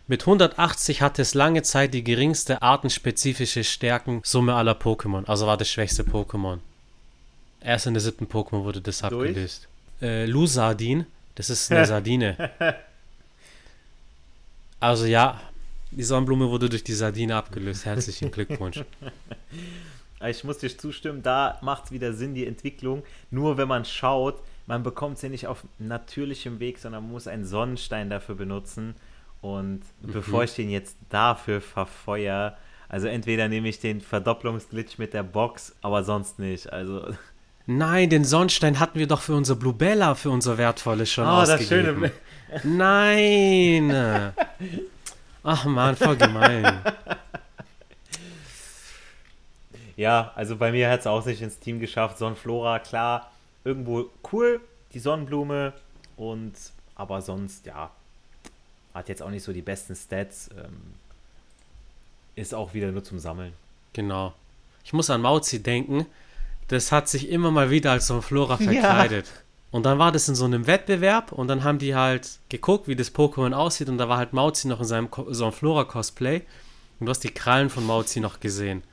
Mit 0.08 0.22
180 0.22 1.02
hatte 1.02 1.24
es 1.24 1.34
lange 1.34 1.64
Zeit 1.64 1.96
die 1.96 2.04
geringste 2.04 2.62
artenspezifische 2.62 3.64
Stärkensumme 3.64 4.54
aller 4.54 4.74
Pokémon. 4.74 5.26
Also 5.26 5.48
war 5.48 5.58
das 5.58 5.70
schwächste 5.70 6.04
Pokémon. 6.04 6.60
Erst 7.60 7.88
in 7.88 7.96
der 7.96 8.02
siebten 8.02 8.26
Pokémon 8.26 8.64
wurde 8.66 8.82
das 8.82 9.00
Durch? 9.00 9.30
abgelöst. 9.30 9.68
Äh, 10.00 10.26
Lusardin, 10.26 11.08
das 11.34 11.50
ist 11.50 11.72
eine 11.72 11.86
Sardine. 11.88 12.52
Also 14.80 15.06
ja, 15.06 15.42
die 15.92 16.04
Sonnenblume 16.04 16.50
wurde 16.50 16.70
durch 16.70 16.84
die 16.84 16.94
Sardine 16.94 17.36
abgelöst. 17.36 17.86
Herzlichen 17.86 18.32
Glückwunsch. 18.32 18.84
ich 20.26 20.44
muss 20.44 20.60
dir 20.60 20.76
zustimmen, 20.76 21.22
da 21.22 21.60
macht 21.62 21.86
es 21.86 21.92
wieder 21.92 22.14
Sinn, 22.14 22.34
die 22.34 22.48
Entwicklung. 22.48 23.04
Nur 23.30 23.58
wenn 23.58 23.68
man 23.68 23.86
schaut, 23.86 24.42
man 24.68 24.84
bekommt 24.84 25.22
ja 25.22 25.30
nicht 25.30 25.48
auf 25.48 25.64
natürlichem 25.80 26.60
Weg, 26.60 26.80
sondern 26.80 27.04
man 27.04 27.12
muss 27.12 27.28
einen 27.28 27.46
Sonnenstein 27.46 28.10
dafür 28.10 28.36
benutzen. 28.36 28.96
Und 29.42 29.82
bevor 30.02 30.44
ich 30.44 30.54
den 30.54 30.70
jetzt 30.70 30.96
dafür 31.10 31.62
verfeuer, 31.62 32.56
also 32.88 33.08
entweder 33.08 33.48
nehme 33.48 33.68
ich 33.70 33.80
den 33.80 34.02
Verdopplungsglitch 34.02 34.98
mit 34.98 35.14
der 35.14 35.24
Box, 35.24 35.76
aber 35.82 36.04
sonst 36.04 36.40
nicht. 36.40 36.72
Also, 36.72 37.14
Nein, 37.66 38.10
den 38.10 38.24
Sonnenstein 38.24 38.80
hatten 38.80 39.00
wir 39.00 39.08
doch 39.08 39.22
für 39.22 39.34
unser 39.34 39.56
Bluebella, 39.56 40.16
für 40.16 40.30
unser 40.30 40.58
wertvolles 40.58 41.10
schon 41.10 41.26
oh, 41.26 41.42
das 41.42 41.52
ausgegeben. 41.52 42.12
schöne. 42.54 42.76
Nein! 42.76 44.34
Ach 45.44 45.66
man, 45.66 45.96
voll 45.96 46.18
gemein. 46.18 46.82
Ja, 49.98 50.32
also 50.34 50.56
bei 50.56 50.72
mir 50.72 50.90
hat 50.90 51.02
es 51.02 51.08
auch 51.08 51.24
nicht 51.28 51.44
ins 51.44 51.60
Team 51.60 51.80
geschafft. 51.80 52.18
Sonnenflora, 52.18 52.80
klar, 52.80 53.32
irgendwo 53.64 54.10
cool, 54.32 54.60
die 54.94 55.00
Sonnenblume. 55.00 55.74
Und 56.18 56.54
aber 56.96 57.22
sonst, 57.22 57.68
ja, 57.68 57.92
hat 58.96 59.10
jetzt 59.10 59.22
auch 59.22 59.30
nicht 59.30 59.44
so 59.44 59.54
die 59.54 59.62
besten 59.62 59.96
Stats. 59.96 60.50
Ähm, 60.58 60.96
ist 62.36 62.56
auch 62.56 62.74
wieder 62.74 62.92
nur 62.92 63.04
zum 63.04 63.20
Sammeln. 63.20 63.54
Genau. 63.94 64.34
Ich 64.84 64.94
muss 64.94 65.12
an 65.12 65.22
Mauzi 65.22 65.62
denken. 65.62 66.08
Das 66.68 66.92
hat 66.92 67.08
sich 67.08 67.30
immer 67.30 67.52
mal 67.52 67.70
wieder 67.70 67.92
als 67.92 68.08
so 68.08 68.16
ein 68.16 68.22
Flora 68.24 68.58
verkleidet. 68.58 69.30
Und 69.72 69.86
dann 69.86 70.00
war 70.00 70.12
das 70.12 70.28
in 70.28 70.36
so 70.36 70.44
einem 70.44 70.68
Wettbewerb 70.68 71.32
und 71.32 71.48
dann 71.48 71.64
haben 71.64 71.80
die 71.80 71.96
halt 71.96 72.40
geguckt, 72.50 72.90
wie 72.90 72.96
das 72.96 73.16
Pokémon 73.16 73.54
aussieht 73.54 73.88
und 73.88 73.98
da 73.98 74.10
war 74.10 74.18
halt 74.18 74.34
Mauzi 74.34 74.68
noch 74.68 74.82
in 74.82 74.86
seinem 74.86 75.10
Ko 75.10 75.32
so 75.32 75.46
ein 75.46 75.54
Flora-Cosplay 75.54 76.42
und 77.00 77.06
du 77.06 77.10
hast 77.10 77.24
die 77.24 77.30
Krallen 77.30 77.70
von 77.70 77.86
Mauzi 77.86 78.20
noch 78.20 78.42
gesehen. 78.42 78.84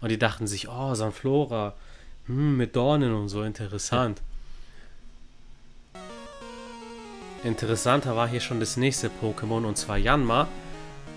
Und 0.00 0.10
die 0.10 0.18
dachten 0.18 0.46
sich, 0.46 0.68
oh, 0.68 0.94
so 0.94 1.04
ein 1.04 1.12
Flora, 1.12 1.74
hm, 2.26 2.56
mit 2.56 2.74
Dornen 2.74 3.14
und 3.14 3.28
so, 3.28 3.42
interessant. 3.42 4.22
Interessanter 7.44 8.16
war 8.16 8.26
hier 8.26 8.40
schon 8.40 8.58
das 8.58 8.76
nächste 8.76 9.10
Pokémon 9.22 9.64
und 9.66 9.76
zwar 9.76 9.98
Yanma. 9.98 10.48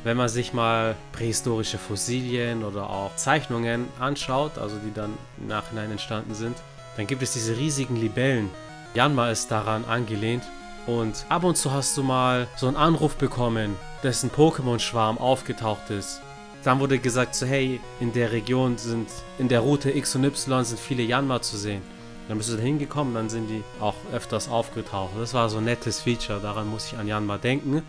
Wenn 0.04 0.18
man 0.18 0.30
sich 0.30 0.54
mal 0.54 0.96
prähistorische 1.14 1.78
Fossilien 1.78 2.64
oder 2.64 2.90
auch 2.90 3.16
Zeichnungen 3.16 3.88
anschaut, 4.00 4.58
also 4.58 4.78
die 4.86 4.94
dann 4.94 5.18
im 5.40 5.48
Nachhinein 5.48 5.90
entstanden 5.90 6.36
sind, 6.36 6.58
dann 6.98 7.08
gibt 7.08 7.24
es 7.24 7.34
diese 7.34 7.58
riesigen 7.58 7.96
Libellen. 7.96 8.50
Yanma 8.96 9.30
ist 9.30 9.52
daran 9.52 9.84
angelehnt 9.84 10.44
und 10.88 11.26
ab 11.28 11.44
und 11.44 11.58
zu 11.58 11.74
hast 11.74 11.98
du 11.98 12.04
mal 12.04 12.48
so 12.56 12.68
einen 12.68 12.78
Anruf 12.78 13.18
bekommen, 13.18 13.76
dass 14.04 14.24
ein 14.24 14.32
Pokémon-Schwarm 14.32 15.18
aufgetaucht 15.18 15.90
ist. 15.90 16.22
Dann 16.64 16.80
wurde 16.80 16.98
gesagt, 16.98 17.36
so 17.36 17.46
hey, 17.46 17.82
in 18.00 18.14
der 18.14 18.32
Region 18.32 18.78
sind, 18.78 19.10
in 19.38 19.50
der 19.50 19.60
Route 19.60 19.92
X 19.92 20.16
und 20.16 20.24
Y 20.24 20.64
sind 20.64 20.80
viele 20.80 21.04
Yanma 21.04 21.42
zu 21.42 21.58
sehen. 21.58 21.82
Dann 22.30 22.38
bist 22.38 22.50
du 22.50 22.56
da 22.56 22.62
hingekommen, 22.62 23.14
dann 23.14 23.30
sind 23.30 23.50
die 23.50 23.64
auch 23.82 23.96
öfters 24.14 24.48
aufgetaucht. 24.48 25.12
Das 25.20 25.34
war 25.34 25.50
so 25.50 25.58
ein 25.58 25.66
nettes 25.66 26.00
Feature, 26.00 26.40
daran 26.40 26.70
muss 26.70 26.88
ich 26.88 26.98
an 26.98 27.08
Yanma 27.08 27.38
denken. 27.38 27.84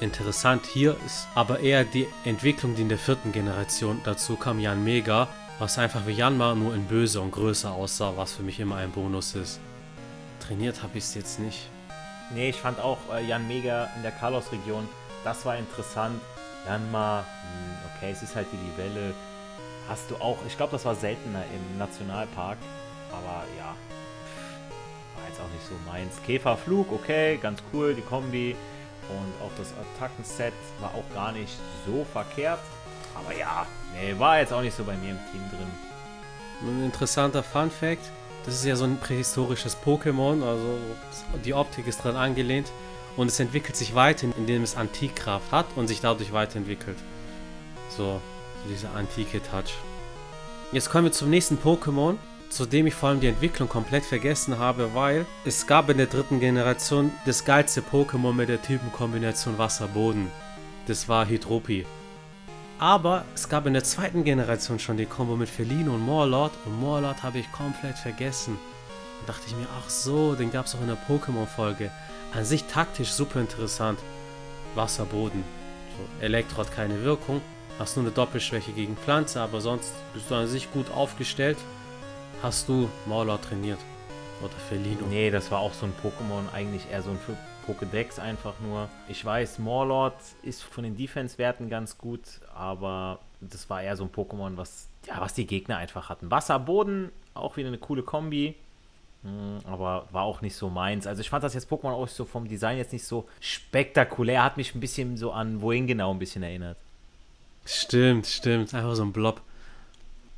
Interessant 0.00 0.66
hier 0.66 0.94
ist 1.06 1.26
aber 1.34 1.60
eher 1.60 1.84
die 1.84 2.06
Entwicklung, 2.24 2.76
die 2.76 2.82
in 2.82 2.90
der 2.90 2.98
vierten 2.98 3.32
Generation 3.32 4.02
dazu 4.04 4.36
kam, 4.36 4.60
Jan 4.60 4.84
Mega, 4.84 5.26
was 5.58 5.78
einfach 5.78 6.06
wie 6.06 6.12
Yanma 6.12 6.54
nur 6.54 6.74
in 6.74 6.84
böse 6.84 7.18
und 7.22 7.30
größer 7.30 7.72
aussah, 7.72 8.12
was 8.14 8.34
für 8.34 8.42
mich 8.42 8.60
immer 8.60 8.76
ein 8.76 8.90
Bonus 8.90 9.34
ist. 9.34 9.58
Trainiert 10.46 10.82
habe 10.82 10.98
ich 10.98 11.04
es 11.04 11.14
jetzt 11.14 11.40
nicht. 11.40 11.68
Nee, 12.32 12.50
ich 12.50 12.60
fand 12.60 12.78
auch 12.80 12.98
äh, 13.12 13.24
Jan 13.24 13.46
Mega 13.48 13.88
in 13.96 14.02
der 14.02 14.12
Carlos-Region, 14.12 14.88
das 15.24 15.44
war 15.44 15.56
interessant. 15.56 16.20
Janma, 16.66 17.24
hm, 17.24 17.90
okay, 17.96 18.10
es 18.12 18.22
ist 18.22 18.34
halt 18.36 18.46
die 18.52 18.56
Libelle. 18.56 19.14
Hast 19.88 20.10
du 20.10 20.16
auch, 20.16 20.38
ich 20.46 20.56
glaube, 20.56 20.72
das 20.72 20.84
war 20.84 20.94
seltener 20.94 21.42
im 21.54 21.78
Nationalpark, 21.78 22.58
aber 23.10 23.44
ja, 23.56 23.74
war 25.16 25.28
jetzt 25.28 25.40
auch 25.40 25.50
nicht 25.52 25.66
so 25.66 25.74
meins. 25.90 26.20
Käferflug, 26.24 26.92
okay, 26.92 27.38
ganz 27.38 27.62
cool, 27.72 27.94
die 27.94 28.02
Kombi. 28.02 28.56
Und 29.08 29.46
auch 29.46 29.52
das 29.56 29.72
Attackenset 29.72 30.52
war 30.80 30.90
auch 30.94 31.14
gar 31.14 31.30
nicht 31.30 31.56
so 31.86 32.04
verkehrt. 32.12 32.58
Aber 33.14 33.36
ja, 33.36 33.66
nee, 33.94 34.18
war 34.18 34.40
jetzt 34.40 34.52
auch 34.52 34.62
nicht 34.62 34.76
so 34.76 34.82
bei 34.82 34.94
mir 34.94 35.10
im 35.10 35.18
Team 35.30 35.42
drin. 35.50 35.70
Ein 36.62 36.84
interessanter 36.86 37.42
Fun 37.44 37.70
Fact: 37.70 38.10
Das 38.46 38.54
ist 38.54 38.64
ja 38.64 38.76
so 38.76 38.84
ein 38.84 38.98
prähistorisches 38.98 39.76
Pokémon, 39.76 40.42
also 40.42 40.78
die 41.44 41.52
Optik 41.52 41.88
ist 41.88 42.04
dran 42.04 42.14
angelehnt 42.14 42.70
und 43.16 43.26
es 43.26 43.40
entwickelt 43.40 43.76
sich 43.76 43.96
weiter, 43.96 44.28
indem 44.38 44.62
es 44.62 44.76
Antikkraft 44.76 45.50
hat 45.50 45.66
und 45.74 45.88
sich 45.88 46.00
dadurch 46.00 46.32
weiterentwickelt. 46.32 46.96
So, 47.90 48.20
so 48.62 48.70
dieser 48.70 48.94
antike 48.94 49.42
Touch. 49.42 49.74
Jetzt 50.70 50.90
kommen 50.90 51.04
wir 51.04 51.12
zum 51.12 51.30
nächsten 51.30 51.58
Pokémon, 51.58 52.16
zu 52.48 52.66
dem 52.66 52.86
ich 52.86 52.94
vor 52.94 53.08
allem 53.08 53.20
die 53.20 53.26
Entwicklung 53.26 53.68
komplett 53.68 54.04
vergessen 54.04 54.58
habe, 54.58 54.94
weil 54.94 55.26
es 55.44 55.66
gab 55.66 55.90
in 55.90 55.98
der 55.98 56.06
dritten 56.06 56.38
Generation 56.38 57.10
das 57.24 57.44
geilste 57.44 57.80
Pokémon 57.80 58.32
mit 58.32 58.48
der 58.48 58.62
Typenkombination 58.62 59.58
Wasser-Boden. 59.58 60.30
Das 60.86 61.08
war 61.08 61.26
Hydropi. 61.26 61.84
Aber 62.78 63.24
es 63.34 63.48
gab 63.48 63.66
in 63.66 63.72
der 63.72 63.84
zweiten 63.84 64.22
Generation 64.22 64.78
schon 64.78 64.98
die 64.98 65.06
Kombo 65.06 65.34
mit 65.36 65.48
Felino 65.48 65.94
und 65.94 66.02
Morlord 66.02 66.52
und 66.66 66.78
Morlord 66.78 67.22
habe 67.22 67.38
ich 67.38 67.50
komplett 67.50 67.96
vergessen. 67.96 68.58
Da 69.20 69.32
dachte 69.32 69.46
ich 69.46 69.56
mir, 69.56 69.66
ach 69.78 69.88
so, 69.88 70.34
den 70.34 70.52
gab 70.52 70.66
es 70.66 70.74
auch 70.74 70.82
in 70.82 70.88
der 70.88 70.98
Pokémon-Folge. 71.08 71.90
An 72.34 72.44
sich 72.44 72.64
taktisch 72.64 73.12
super 73.12 73.40
interessant. 73.40 73.98
Wasser, 74.74 75.06
Boden. 75.06 75.42
So, 75.96 76.24
Elektro 76.24 76.58
hat 76.58 76.72
keine 76.72 77.02
Wirkung. 77.02 77.40
Hast 77.78 77.96
nur 77.96 78.04
eine 78.04 78.14
Doppelschwäche 78.14 78.72
gegen 78.72 78.96
Pflanze, 78.96 79.40
aber 79.40 79.62
sonst 79.62 79.92
bist 80.12 80.30
du 80.30 80.34
an 80.34 80.46
sich 80.46 80.70
gut 80.70 80.90
aufgestellt. 80.90 81.56
Hast 82.42 82.68
du 82.68 82.90
Morlord 83.06 83.42
trainiert? 83.42 83.78
Oder 84.42 84.52
Felino? 84.68 85.06
Nee, 85.08 85.30
das 85.30 85.50
war 85.50 85.60
auch 85.60 85.72
so 85.72 85.86
ein 85.86 85.94
Pokémon, 86.02 86.52
eigentlich 86.54 86.90
eher 86.90 87.00
so 87.00 87.10
ein 87.10 87.18
Pokédex 87.66 88.18
einfach 88.18 88.54
nur. 88.60 88.88
Ich 89.08 89.24
weiß, 89.24 89.58
Morlord 89.58 90.14
ist 90.42 90.62
von 90.62 90.84
den 90.84 90.96
Defense-Werten 90.96 91.68
ganz 91.68 91.98
gut, 91.98 92.22
aber 92.54 93.18
das 93.40 93.68
war 93.68 93.82
eher 93.82 93.96
so 93.96 94.04
ein 94.04 94.10
Pokémon, 94.10 94.56
was, 94.56 94.88
ja, 95.06 95.20
was 95.20 95.34
die 95.34 95.46
Gegner 95.46 95.76
einfach 95.76 96.08
hatten. 96.08 96.30
Wasser, 96.30 96.58
Boden, 96.58 97.10
auch 97.34 97.56
wieder 97.56 97.68
eine 97.68 97.78
coole 97.78 98.02
Kombi. 98.02 98.54
Hm, 99.22 99.58
aber 99.64 100.06
war 100.12 100.22
auch 100.22 100.40
nicht 100.40 100.54
so 100.54 100.70
meins. 100.70 101.06
Also 101.06 101.20
ich 101.20 101.30
fand 101.30 101.42
das 101.42 101.54
jetzt 101.54 101.70
Pokémon 101.70 101.92
auch 101.92 102.08
so 102.08 102.24
vom 102.24 102.46
Design 102.48 102.78
jetzt 102.78 102.92
nicht 102.92 103.04
so 103.04 103.28
spektakulär. 103.40 104.44
Hat 104.44 104.56
mich 104.56 104.74
ein 104.74 104.80
bisschen 104.80 105.16
so 105.16 105.32
an 105.32 105.60
wohin 105.60 105.86
genau 105.86 106.12
ein 106.12 106.18
bisschen 106.18 106.42
erinnert. 106.42 106.76
Stimmt, 107.64 108.26
stimmt. 108.26 108.72
Einfach 108.74 108.94
so 108.94 109.02
ein 109.02 109.12
Blob. 109.12 109.40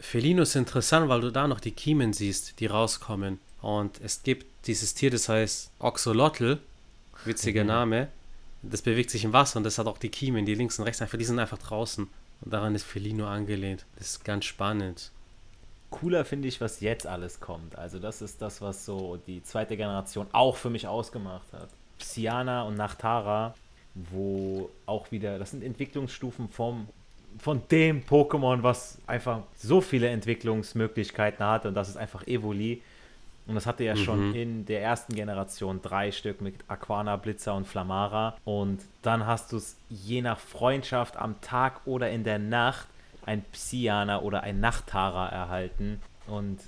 Felino 0.01 0.43
ist 0.43 0.55
interessant, 0.55 1.09
weil 1.09 1.21
du 1.21 1.31
da 1.31 1.49
noch 1.49 1.61
die 1.61 1.73
Kiemen 1.73 2.13
siehst, 2.13 2.61
die 2.61 2.67
rauskommen. 2.67 3.41
Und 3.61 4.01
es 4.01 4.23
gibt 4.23 4.47
dieses 4.67 4.95
Tier, 4.95 5.11
das 5.11 5.29
heißt 5.29 5.71
Oxolotl. 5.81 6.61
Witziger 7.29 7.63
mhm. 7.63 7.69
Name. 7.69 8.09
Das 8.63 8.83
bewegt 8.83 9.11
sich 9.11 9.25
im 9.25 9.33
Wasser 9.33 9.59
und 9.59 9.65
das 9.65 9.79
hat 9.79 9.87
auch 9.87 9.99
die 9.99 10.09
Kiemen, 10.09 10.45
die 10.45 10.55
links 10.55 10.79
und 10.79 10.85
rechts 10.85 11.01
einfach, 11.01 11.19
die 11.19 11.25
sind 11.25 11.39
einfach 11.39 11.59
draußen. 11.59 12.09
Und 12.41 12.53
daran 12.53 12.75
ist 12.75 12.85
Felino 12.85 13.27
angelehnt. 13.27 13.87
Das 13.97 14.09
ist 14.09 14.25
ganz 14.25 14.45
spannend. 14.45 15.13
Cooler 15.91 16.25
finde 16.25 16.49
ich, 16.49 16.61
was 16.61 16.81
jetzt 16.81 17.07
alles 17.07 17.41
kommt. 17.41 17.77
Also 17.77 17.99
das 17.99 18.21
ist 18.21 18.43
das, 18.43 18.61
was 18.61 18.85
so 18.85 19.19
die 19.27 19.43
zweite 19.43 19.77
Generation 19.77 20.27
auch 20.33 20.57
für 20.57 20.71
mich 20.71 20.87
ausgemacht 20.87 21.53
hat. 21.53 21.69
Psyana 21.99 22.63
und 22.63 22.75
Nachtara, 22.75 23.55
wo 23.95 24.71
auch 24.87 25.11
wieder, 25.11 25.39
das 25.39 25.53
sind 25.53 25.63
Entwicklungsstufen 25.63 26.49
vom 26.49 26.89
von 27.39 27.63
dem 27.71 28.03
Pokémon, 28.03 28.63
was 28.63 28.99
einfach 29.07 29.43
so 29.57 29.81
viele 29.81 30.09
Entwicklungsmöglichkeiten 30.09 31.45
hat 31.45 31.67
und 31.67 31.75
das 31.75 31.89
ist 31.89 31.97
einfach 31.97 32.27
Evoli. 32.27 32.83
Und 33.49 33.55
das 33.55 33.67
hatte 33.67 33.83
ja 33.83 33.95
mhm. 33.95 33.99
schon 33.99 34.35
in 34.35 34.67
der 34.67 34.83
ersten 34.83 35.15
Generation 35.15 35.81
drei 35.83 36.13
Stück 36.13 36.43
mit 36.43 36.55
Aquana, 36.69 37.17
Blitzer 37.17 37.55
und 37.55 37.67
Flamara. 37.67 38.37
Und 38.45 38.81
dann 39.03 39.27
hast 39.27 39.53
du 39.53 39.57
es 39.57 39.77
je 39.89 40.21
nach 40.21 40.39
Freundschaft 40.39 41.17
am 41.17 41.41
Tag 41.41 41.81
oder 41.87 42.11
in 42.11 42.25
der 42.25 42.39
Nacht 42.39 42.87
ein 43.25 43.43
Psyana 43.53 44.21
oder 44.21 44.43
ein 44.43 44.61
Nachtara 44.61 45.29
erhalten. 45.31 46.01
Und 46.27 46.59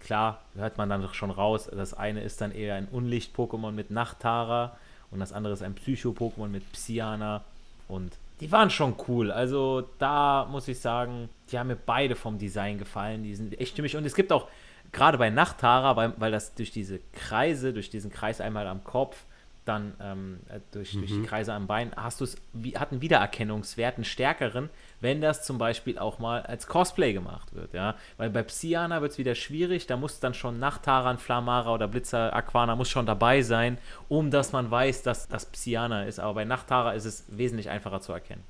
klar, 0.00 0.40
hört 0.54 0.78
man 0.78 0.88
dann 0.88 1.02
doch 1.02 1.12
schon 1.12 1.30
raus, 1.30 1.68
das 1.70 1.92
eine 1.92 2.22
ist 2.22 2.40
dann 2.40 2.52
eher 2.52 2.74
ein 2.74 2.88
Unlicht-Pokémon 2.88 3.72
mit 3.72 3.90
Nachtara 3.90 4.78
und 5.10 5.20
das 5.20 5.32
andere 5.32 5.52
ist 5.52 5.62
ein 5.62 5.74
Psycho-Pokémon 5.74 6.48
mit 6.48 6.72
Psyana. 6.72 7.44
Und 7.86 8.16
die 8.40 8.50
waren 8.50 8.70
schon 8.70 8.94
cool. 9.08 9.30
Also 9.30 9.86
da 9.98 10.48
muss 10.50 10.68
ich 10.68 10.80
sagen, 10.80 11.28
die 11.50 11.58
haben 11.58 11.66
mir 11.66 11.76
beide 11.76 12.16
vom 12.16 12.38
Design 12.38 12.78
gefallen. 12.78 13.22
Die 13.22 13.34
sind 13.34 13.60
echt 13.60 13.72
stimmig. 13.72 13.96
Und 13.96 14.06
es 14.06 14.14
gibt 14.14 14.32
auch 14.32 14.48
gerade 14.92 15.18
bei 15.18 15.30
Nachttara, 15.30 15.96
weil, 15.96 16.14
weil 16.16 16.32
das 16.32 16.54
durch 16.54 16.70
diese 16.70 17.00
Kreise, 17.12 17.72
durch 17.72 17.90
diesen 17.90 18.10
Kreis 18.10 18.40
einmal 18.40 18.66
am 18.66 18.84
Kopf, 18.84 19.24
dann 19.64 19.94
ähm, 20.00 20.40
äh, 20.48 20.60
durch, 20.72 20.94
mhm. 20.94 21.00
durch 21.00 21.10
die 21.12 21.18
mhm. 21.18 21.26
Kreise 21.26 21.52
am 21.52 21.66
Bein, 21.66 21.92
hast 21.96 22.20
du 22.20 22.24
es, 22.24 22.36
wie, 22.52 22.76
hat 22.76 22.92
einen 22.92 23.02
Wiedererkennungswert, 23.02 23.96
einen 23.96 24.04
stärkeren, 24.04 24.70
wenn 25.00 25.20
das 25.20 25.44
zum 25.44 25.58
Beispiel 25.58 25.98
auch 25.98 26.18
mal 26.18 26.42
als 26.42 26.66
Cosplay 26.66 27.12
gemacht 27.12 27.54
wird, 27.54 27.74
ja. 27.74 27.94
Weil 28.16 28.30
bei 28.30 28.42
Psyana 28.42 29.00
wird 29.02 29.12
es 29.12 29.18
wieder 29.18 29.34
schwierig, 29.34 29.86
da 29.86 29.96
muss 29.96 30.18
dann 30.18 30.34
schon 30.34 30.58
Nachttaran, 30.58 31.18
Flamara 31.18 31.72
oder 31.72 31.88
Blitzer 31.88 32.34
Aquana 32.34 32.74
muss 32.74 32.88
schon 32.88 33.06
dabei 33.06 33.42
sein, 33.42 33.78
um 34.08 34.30
dass 34.30 34.52
man 34.52 34.70
weiß, 34.70 35.02
dass 35.02 35.28
das 35.28 35.46
Psyana 35.46 36.04
ist. 36.04 36.18
Aber 36.18 36.34
bei 36.34 36.44
Nachtara 36.44 36.92
ist 36.92 37.04
es 37.04 37.24
wesentlich 37.28 37.70
einfacher 37.70 38.00
zu 38.00 38.12
erkennen. 38.12 38.42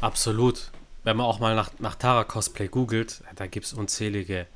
Absolut. 0.00 0.70
Wenn 1.04 1.16
man 1.16 1.26
auch 1.26 1.40
mal 1.40 1.54
nach, 1.54 1.70
nach 1.78 1.94
Tara 1.94 2.24
Cosplay 2.24 2.68
googelt, 2.68 3.22
da 3.36 3.46
gibt 3.46 3.66
es 3.66 3.72
unzählige 3.72 4.46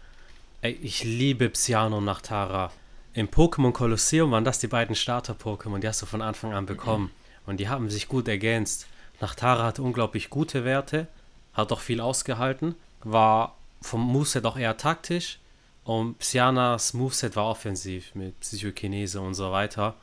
Ey, 0.64 0.78
ich 0.80 1.02
liebe 1.02 1.48
Psyano 1.48 1.98
und 1.98 2.04
Nachtara. 2.04 2.70
Im 3.14 3.26
Pokémon 3.26 3.72
Kolosseum 3.72 4.30
waren 4.30 4.44
das 4.44 4.60
die 4.60 4.68
beiden 4.68 4.94
Starter-Pokémon, 4.94 5.80
die 5.80 5.88
hast 5.88 6.02
du 6.02 6.06
von 6.06 6.22
Anfang 6.22 6.52
an 6.52 6.66
bekommen. 6.66 7.10
Und 7.46 7.58
die 7.58 7.68
haben 7.68 7.90
sich 7.90 8.06
gut 8.06 8.28
ergänzt. 8.28 8.86
Nachtara 9.20 9.64
hatte 9.64 9.82
unglaublich 9.82 10.30
gute 10.30 10.64
Werte, 10.64 11.08
hat 11.52 11.72
auch 11.72 11.80
viel 11.80 12.00
ausgehalten, 12.00 12.76
war 13.02 13.56
vom 13.80 14.02
Moveset 14.02 14.46
auch 14.46 14.56
eher 14.56 14.76
taktisch. 14.76 15.40
Und 15.82 16.20
Psyanas 16.20 16.94
Moveset 16.94 17.34
war 17.34 17.46
offensiv 17.46 18.14
mit 18.14 18.38
Psychokinese 18.38 19.20
und 19.20 19.34
so 19.34 19.50
weiter. 19.50 19.96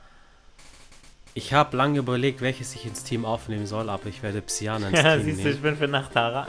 Ich 1.35 1.53
habe 1.53 1.77
lange 1.77 1.99
überlegt, 1.99 2.41
welches 2.41 2.75
ich 2.75 2.85
ins 2.85 3.05
Team 3.05 3.23
aufnehmen 3.23 3.65
soll, 3.65 3.89
aber 3.89 4.07
ich 4.07 4.21
werde 4.21 4.41
Psyana 4.41 4.89
ins 4.89 4.99
ja, 5.03 5.15
Team 5.15 5.23
siehst 5.23 5.37
nehmen. 5.37 5.51
du, 5.51 5.55
ich 5.55 5.61
bin 5.61 5.77
für 5.77 5.87
Nachtara. 5.87 6.47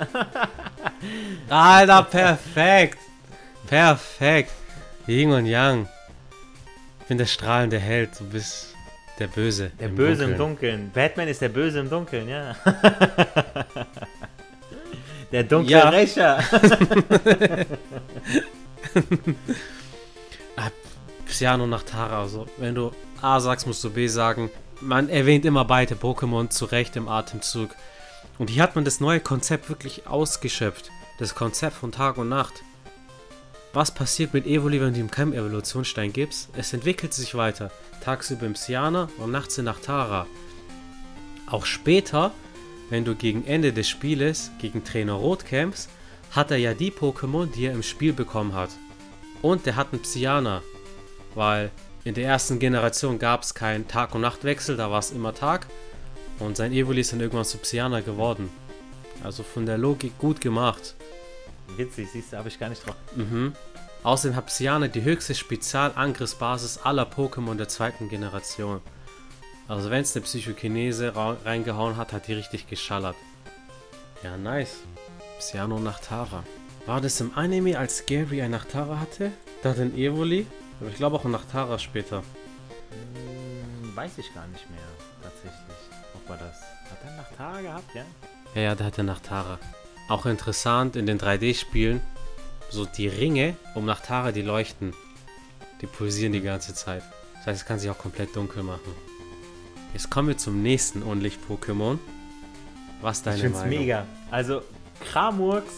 Alter, 1.48 2.02
perfekt! 2.02 2.98
Perfekt. 3.70 4.52
Yin 5.06 5.30
und 5.30 5.46
Yang. 5.46 5.88
Ich 7.00 7.06
bin 7.06 7.18
der 7.18 7.26
strahlende 7.26 7.78
Held. 7.78 8.18
Du 8.18 8.24
bist 8.24 8.74
der 9.20 9.28
Böse. 9.28 9.70
Der 9.78 9.90
im 9.90 9.94
Böse 9.94 10.26
Dunkeln. 10.26 10.32
im 10.32 10.38
Dunkeln. 10.38 10.90
Batman 10.92 11.28
ist 11.28 11.40
der 11.40 11.50
Böse 11.50 11.78
im 11.78 11.88
Dunkeln, 11.88 12.28
ja. 12.28 12.56
der 15.30 15.44
dunkle 15.44 15.70
ja. 15.70 15.88
Rächer. 15.88 16.40
ah, 20.56 20.70
Psyano 21.26 21.68
nach 21.68 21.84
Tara. 21.84 22.22
Also, 22.22 22.48
wenn 22.56 22.74
du 22.74 22.90
A 23.22 23.38
sagst, 23.38 23.68
musst 23.68 23.84
du 23.84 23.90
B 23.90 24.08
sagen. 24.08 24.50
Man 24.80 25.08
erwähnt 25.08 25.44
immer 25.44 25.64
beide 25.64 25.94
Pokémon 25.94 26.50
zu 26.50 26.64
Recht 26.64 26.96
im 26.96 27.06
Atemzug. 27.06 27.70
Und 28.38 28.50
hier 28.50 28.64
hat 28.64 28.74
man 28.74 28.84
das 28.84 28.98
neue 28.98 29.20
Konzept 29.20 29.68
wirklich 29.68 30.08
ausgeschöpft. 30.08 30.90
Das 31.20 31.36
Konzept 31.36 31.76
von 31.76 31.92
Tag 31.92 32.16
und 32.16 32.28
Nacht. 32.28 32.64
Was 33.72 33.92
passiert 33.92 34.34
mit 34.34 34.46
Evoli, 34.46 34.80
wenn 34.80 34.94
du 34.94 34.98
ihm 34.98 35.12
keinen 35.12 35.32
Evolutionsstein 35.32 36.12
gibst? 36.12 36.48
Es 36.56 36.72
entwickelt 36.72 37.14
sich 37.14 37.36
weiter. 37.36 37.70
Tagsüber 38.02 38.44
im 38.46 38.56
Siana 38.56 39.08
und 39.18 39.30
nachts 39.30 39.58
in 39.58 39.66
Nachtara. 39.66 40.26
Auch 41.46 41.66
später, 41.66 42.32
wenn 42.88 43.04
du 43.04 43.14
gegen 43.14 43.46
Ende 43.46 43.72
des 43.72 43.88
Spieles 43.88 44.50
gegen 44.60 44.82
Trainer 44.82 45.12
Rot 45.12 45.44
kämpfst, 45.44 45.88
hat 46.32 46.50
er 46.50 46.56
ja 46.56 46.74
die 46.74 46.90
Pokémon, 46.90 47.46
die 47.46 47.66
er 47.66 47.72
im 47.72 47.84
Spiel 47.84 48.12
bekommen 48.12 48.54
hat. 48.54 48.70
Und 49.40 49.64
er 49.68 49.76
hat 49.76 49.92
einen 49.92 50.02
Psyana. 50.02 50.62
Weil 51.36 51.70
in 52.02 52.14
der 52.14 52.26
ersten 52.26 52.58
Generation 52.58 53.20
gab 53.20 53.44
es 53.44 53.54
keinen 53.54 53.86
Tag- 53.86 54.16
und 54.16 54.22
Nachtwechsel, 54.22 54.76
da 54.76 54.90
war 54.90 54.98
es 54.98 55.12
immer 55.12 55.32
Tag. 55.32 55.68
Und 56.40 56.56
sein 56.56 56.72
Evoli 56.72 57.02
ist 57.02 57.12
dann 57.12 57.20
irgendwann 57.20 57.44
zu 57.44 57.58
Psyana 57.58 58.00
geworden. 58.00 58.50
Also 59.22 59.44
von 59.44 59.64
der 59.64 59.78
Logik 59.78 60.18
gut 60.18 60.40
gemacht. 60.40 60.96
Witzig, 61.76 62.08
siehst 62.12 62.32
du, 62.32 62.36
habe 62.36 62.48
ich 62.48 62.58
gar 62.58 62.68
nicht 62.68 62.86
drauf. 62.86 62.96
Mhm. 63.16 63.54
Außerdem 64.02 64.36
hat 64.36 64.46
Psyane 64.46 64.88
die 64.88 65.02
höchste 65.02 65.34
Spezialangriffsbasis 65.34 66.78
aller 66.78 67.04
Pokémon 67.04 67.56
der 67.56 67.68
zweiten 67.68 68.08
Generation. 68.08 68.80
Also 69.68 69.90
wenn 69.90 70.02
es 70.02 70.16
eine 70.16 70.24
Psychokinese 70.24 71.12
reingehauen 71.44 71.96
hat, 71.96 72.12
hat 72.12 72.26
die 72.26 72.32
richtig 72.32 72.66
geschallert. 72.66 73.16
Ja, 74.22 74.36
nice. 74.36 74.78
Psyano 75.38 75.78
Nachtara. 75.78 76.44
War 76.86 77.00
das 77.00 77.20
im 77.20 77.36
Anime, 77.36 77.78
als 77.78 78.04
Gary 78.06 78.42
ein 78.42 78.50
Nachtara 78.50 78.98
hatte? 78.98 79.32
Dann 79.62 79.78
ein 79.78 79.96
Evoli? 79.96 80.46
Aber 80.80 80.88
ich 80.88 80.96
glaube 80.96 81.16
auch 81.16 81.24
ein 81.24 81.30
Nachtara 81.30 81.78
später. 81.78 82.22
Hm, 82.90 83.94
weiß 83.94 84.18
ich 84.18 84.34
gar 84.34 84.46
nicht 84.48 84.68
mehr, 84.70 84.80
tatsächlich. 85.22 85.76
Ob 86.14 86.30
er 86.30 86.36
das. 86.36 86.60
Hat 86.90 86.98
er 87.04 87.16
Nachtara 87.16 87.60
gehabt, 87.60 87.94
ja? 87.94 88.04
Ja, 88.54 88.60
ja, 88.62 88.74
der 88.74 88.86
hatte 88.86 89.04
Nachtara. 89.04 89.58
Auch 90.10 90.26
interessant 90.26 90.96
in 90.96 91.06
den 91.06 91.20
3D-Spielen, 91.20 92.00
so 92.68 92.84
die 92.84 93.06
Ringe 93.06 93.54
um 93.76 93.86
Nachtara, 93.86 94.32
die 94.32 94.42
leuchten. 94.42 94.92
Die 95.80 95.86
pulsieren 95.86 96.32
die 96.32 96.40
ganze 96.40 96.74
Zeit. 96.74 97.04
Das 97.36 97.46
heißt, 97.46 97.60
es 97.60 97.64
kann 97.64 97.78
sich 97.78 97.88
auch 97.90 97.98
komplett 97.98 98.34
dunkel 98.34 98.64
machen. 98.64 98.92
Jetzt 99.92 100.10
kommen 100.10 100.26
wir 100.26 100.36
zum 100.36 100.64
nächsten 100.64 101.04
Unlicht-Pokémon. 101.04 102.00
Was 103.00 103.22
deine 103.22 103.36
ich 103.36 103.42
find's 103.42 103.60
Meinung? 103.60 103.78
mega. 103.78 104.06
Also, 104.32 104.62
Kramurks 105.12 105.74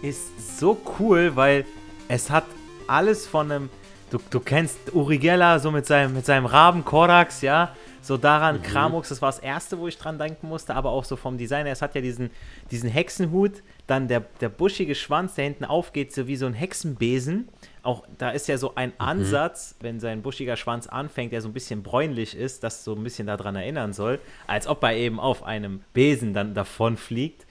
ist 0.00 0.58
so 0.58 0.80
cool, 0.98 1.36
weil 1.36 1.66
es 2.08 2.30
hat 2.30 2.44
alles 2.86 3.26
von 3.26 3.52
einem. 3.52 3.68
Du, 4.10 4.18
du 4.30 4.40
kennst 4.40 4.78
Urigella 4.94 5.58
so 5.58 5.70
mit 5.70 5.84
seinem, 5.84 6.14
mit 6.14 6.24
seinem 6.24 6.46
Raben 6.46 6.82
Korax, 6.82 7.42
ja. 7.42 7.76
So 8.04 8.18
daran, 8.18 8.58
mhm. 8.58 8.62
Kramux, 8.62 9.08
das 9.08 9.22
war 9.22 9.30
das 9.30 9.38
erste, 9.38 9.78
wo 9.78 9.88
ich 9.88 9.96
dran 9.96 10.18
denken 10.18 10.46
musste, 10.46 10.74
aber 10.74 10.90
auch 10.90 11.04
so 11.04 11.16
vom 11.16 11.38
Design. 11.38 11.66
Es 11.66 11.80
hat 11.80 11.94
ja 11.94 12.02
diesen, 12.02 12.30
diesen 12.70 12.90
Hexenhut, 12.90 13.62
dann 13.86 14.08
der, 14.08 14.20
der 14.42 14.50
buschige 14.50 14.94
Schwanz, 14.94 15.36
der 15.36 15.44
hinten 15.44 15.64
aufgeht, 15.64 16.12
so 16.12 16.26
wie 16.26 16.36
so 16.36 16.44
ein 16.44 16.52
Hexenbesen. 16.52 17.48
Auch 17.82 18.04
da 18.18 18.30
ist 18.30 18.46
ja 18.46 18.58
so 18.58 18.74
ein 18.74 18.90
mhm. 18.90 18.94
Ansatz, 18.98 19.74
wenn 19.80 20.00
sein 20.00 20.20
buschiger 20.20 20.56
Schwanz 20.56 20.86
anfängt, 20.86 21.32
der 21.32 21.40
so 21.40 21.48
ein 21.48 21.54
bisschen 21.54 21.82
bräunlich 21.82 22.36
ist, 22.36 22.62
das 22.62 22.84
so 22.84 22.94
ein 22.94 23.02
bisschen 23.02 23.26
daran 23.26 23.56
erinnern 23.56 23.94
soll, 23.94 24.18
als 24.46 24.66
ob 24.66 24.82
er 24.82 24.94
eben 24.94 25.18
auf 25.18 25.42
einem 25.42 25.82
Besen 25.94 26.34
dann 26.34 26.52
davon 26.52 26.98
fliegt. 26.98 27.46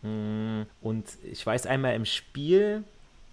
Mm, 0.00 0.62
und 0.80 1.06
ich 1.30 1.44
weiß 1.44 1.66
einmal 1.66 1.94
im 1.94 2.06
Spiel, 2.06 2.82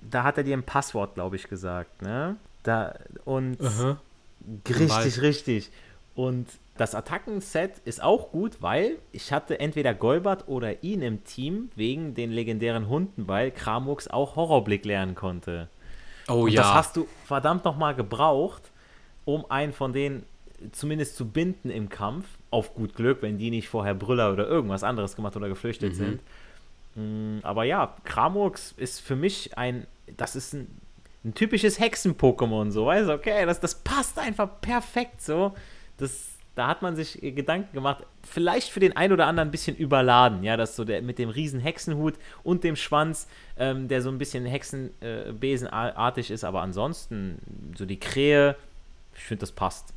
da 0.02 0.24
hat 0.24 0.38
er 0.38 0.44
dir 0.44 0.58
ein 0.58 0.64
Passwort, 0.64 1.16
glaube 1.16 1.38
ich, 1.38 1.48
gesagt, 1.48 2.02
ne? 2.02 2.36
Da, 2.64 2.96
und 3.24 3.62
Aha. 3.62 3.98
richtig, 4.68 5.22
richtig. 5.22 5.70
Und 6.16 6.48
das 6.78 6.94
Attackenset 6.94 7.80
ist 7.86 8.04
auch 8.04 8.32
gut, 8.32 8.62
weil 8.62 8.98
ich 9.14 9.32
hatte 9.32 9.60
entweder 9.60 9.94
Golbert 9.94 10.48
oder 10.48 10.84
ihn 10.84 11.02
im 11.02 11.24
Team 11.24 11.70
wegen 11.76 12.16
den 12.16 12.32
legendären 12.32 12.90
Hunden, 12.90 13.28
weil 13.28 13.52
Kramux 13.52 14.10
auch 14.10 14.36
Horrorblick 14.36 14.84
lernen 14.84 15.16
konnte. 15.16 15.70
Oh 16.28 16.44
Und 16.44 16.52
ja. 16.52 16.62
Das 16.62 16.74
hast 16.74 16.98
du 16.98 17.08
verdammt 17.26 17.64
nochmal 17.64 17.96
gebraucht, 17.96 18.72
um 19.24 19.50
einen 19.50 19.72
von 19.72 19.94
denen 19.94 20.24
zumindest 20.72 21.16
zu 21.16 21.30
binden 21.30 21.70
im 21.70 21.88
Kampf. 21.88 22.26
Auf 22.52 22.74
gut 22.74 22.96
Glück, 22.96 23.22
wenn 23.22 23.38
die 23.38 23.52
nicht 23.52 23.70
vorher 23.70 23.94
Brüller 23.94 24.32
oder 24.32 24.48
irgendwas 24.48 24.84
anderes 24.84 25.16
gemacht 25.16 25.36
oder 25.36 25.48
geflüchtet 25.48 25.94
mhm. 25.94 25.96
sind. 25.96 26.22
Mm, 26.96 27.40
aber 27.44 27.64
ja, 27.64 27.96
Kramux 28.04 28.74
ist 28.78 29.00
für 29.00 29.16
mich 29.16 29.58
ein, 29.58 29.88
das 30.18 30.36
ist 30.36 30.54
ein, 30.54 30.68
ein 31.24 31.34
typisches 31.34 31.80
Hexen-Pokémon, 31.80 32.72
so, 32.72 32.86
weißt 32.86 33.10
du, 33.10 33.14
okay, 33.14 33.46
das, 33.46 33.60
das 33.60 33.76
passt 33.76 34.20
einfach 34.20 34.50
perfekt 34.62 35.22
so. 35.22 35.54
Das, 35.98 36.35
da 36.56 36.68
hat 36.68 36.82
man 36.82 36.96
sich 36.96 37.20
Gedanken 37.22 37.74
gemacht, 37.74 38.06
vielleicht 38.24 38.70
für 38.70 38.80
den 38.80 38.96
einen 38.96 39.12
oder 39.14 39.28
anderen 39.28 39.50
ein 39.50 39.52
bisschen 39.52 39.76
überladen, 39.76 40.44
ja, 40.44 40.56
das 40.56 40.76
so 40.76 40.86
der 40.86 41.02
mit 41.02 41.20
dem 41.20 41.30
riesen 41.30 41.60
Hexenhut 41.60 42.16
und 42.44 42.64
dem 42.64 42.78
Schwanz, 42.78 43.28
ähm, 43.58 43.90
der 43.90 44.02
so 44.02 44.10
ein 44.10 44.18
bisschen 44.18 44.46
Hexenbesenartig 44.46 46.30
äh, 46.30 46.34
ist, 46.34 46.46
aber 46.46 46.62
ansonsten 46.62 47.40
so 47.78 47.86
die 47.86 48.00
Krähe, 48.00 48.56
ich 49.16 49.24
finde, 49.24 49.42
das 49.42 49.52
passt. 49.52 49.94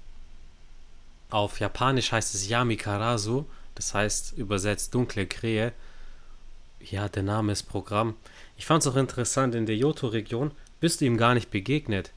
Auf 1.30 1.60
Japanisch 1.60 2.10
heißt 2.10 2.34
es 2.34 2.48
Yamikarasu, 2.48 3.44
das 3.74 3.94
heißt 3.94 4.36
übersetzt 4.36 4.94
dunkle 4.94 5.26
Krähe. 5.26 5.72
Ja, 6.80 7.08
der 7.08 7.22
Name 7.22 7.52
ist 7.52 7.64
Programm. 7.64 8.14
Ich 8.56 8.66
fand 8.66 8.82
es 8.82 8.88
auch 8.88 8.96
interessant, 8.96 9.54
in 9.54 9.66
der 9.66 9.76
Johto-Region 9.76 10.50
bist 10.80 11.00
du 11.00 11.04
ihm 11.04 11.16
gar 11.16 11.34
nicht 11.34 11.50
begegnet. 11.50 12.12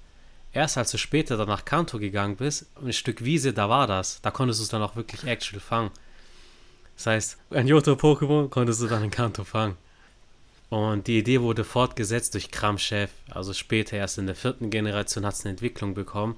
Erst 0.54 0.78
als 0.78 0.92
du 0.92 0.98
später 0.98 1.38
dann 1.38 1.48
nach 1.48 1.64
Kanto 1.64 1.98
gegangen 1.98 2.36
bist, 2.36 2.66
ein 2.84 2.92
Stück 2.92 3.24
Wiese, 3.24 3.54
da 3.54 3.70
war 3.70 3.88
das. 3.88 4.22
Da 4.22 4.32
konntest 4.32 4.60
du 4.60 4.64
es 4.64 4.70
dann 4.70 4.82
auch 4.82 4.96
wirklich 4.96 5.24
actual 5.24 5.62
fangen. 5.62 5.92
Das 6.98 7.08
heißt, 7.08 7.38
ein 7.52 7.68
Johto-Pokémon 7.68 8.50
konntest 8.50 8.82
du 8.82 8.88
dann 8.88 9.04
in 9.04 9.12
Kanto 9.12 9.44
fangen. 9.44 9.78
Und 10.70 11.08
die 11.08 11.18
Idee 11.18 11.42
wurde 11.42 11.64
fortgesetzt 11.64 12.34
durch 12.34 12.52
Kramchef. 12.52 13.10
Also 13.30 13.54
später, 13.54 13.98
erst 13.98 14.18
in 14.18 14.26
der 14.26 14.36
vierten 14.36 14.70
Generation, 14.70 15.26
hat 15.26 15.34
es 15.34 15.44
eine 15.44 15.52
Entwicklung 15.52 15.94
bekommen. 15.94 16.38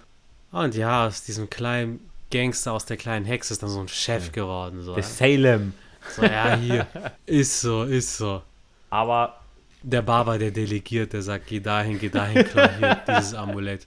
Und 0.51 0.75
ja, 0.75 1.07
aus 1.07 1.23
diesem 1.23 1.49
kleinen 1.49 1.99
Gangster, 2.31 2.73
aus 2.73 2.85
der 2.85 2.97
kleinen 2.97 3.25
Hexe 3.25 3.53
ist 3.53 3.61
dann 3.63 3.69
so 3.69 3.79
ein 3.79 3.87
Chef 3.87 4.31
geworden. 4.31 4.81
So. 4.83 4.95
Der 4.95 5.03
Salem. 5.03 5.73
So, 6.15 6.23
ja, 6.23 6.55
hier. 6.55 6.87
ist 7.25 7.61
so, 7.61 7.83
ist 7.83 8.17
so. 8.17 8.41
Aber 8.89 9.39
der 9.83 10.01
Baba, 10.01 10.37
der 10.37 10.51
delegiert, 10.51 11.13
der 11.13 11.21
sagt, 11.21 11.47
geh 11.47 11.59
dahin, 11.59 11.99
geh 11.99 12.09
dahin, 12.09 12.43
klau 12.45 12.67
hier 12.79 12.97
dieses 13.07 13.33
Amulett. 13.33 13.85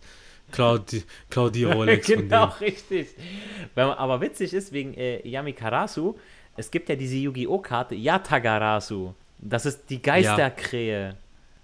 Klau 0.52 0.78
die, 0.78 1.02
klau 1.28 1.48
die 1.48 1.64
Rolex 1.64 2.06
genau, 2.06 2.52
richtig. 2.60 3.08
Aber 3.74 4.20
witzig 4.20 4.54
ist, 4.54 4.72
wegen 4.72 4.94
äh, 4.94 5.26
Yamikarasu, 5.26 6.14
es 6.56 6.70
gibt 6.70 6.88
ja 6.88 6.94
diese 6.94 7.16
Yu-Gi-Oh! 7.16 7.58
Karte 7.58 7.96
Yatagarasu. 7.96 9.12
Das 9.38 9.66
ist 9.66 9.90
die 9.90 10.00
Geisterkrähe. 10.00 11.08
Ja. 11.08 11.14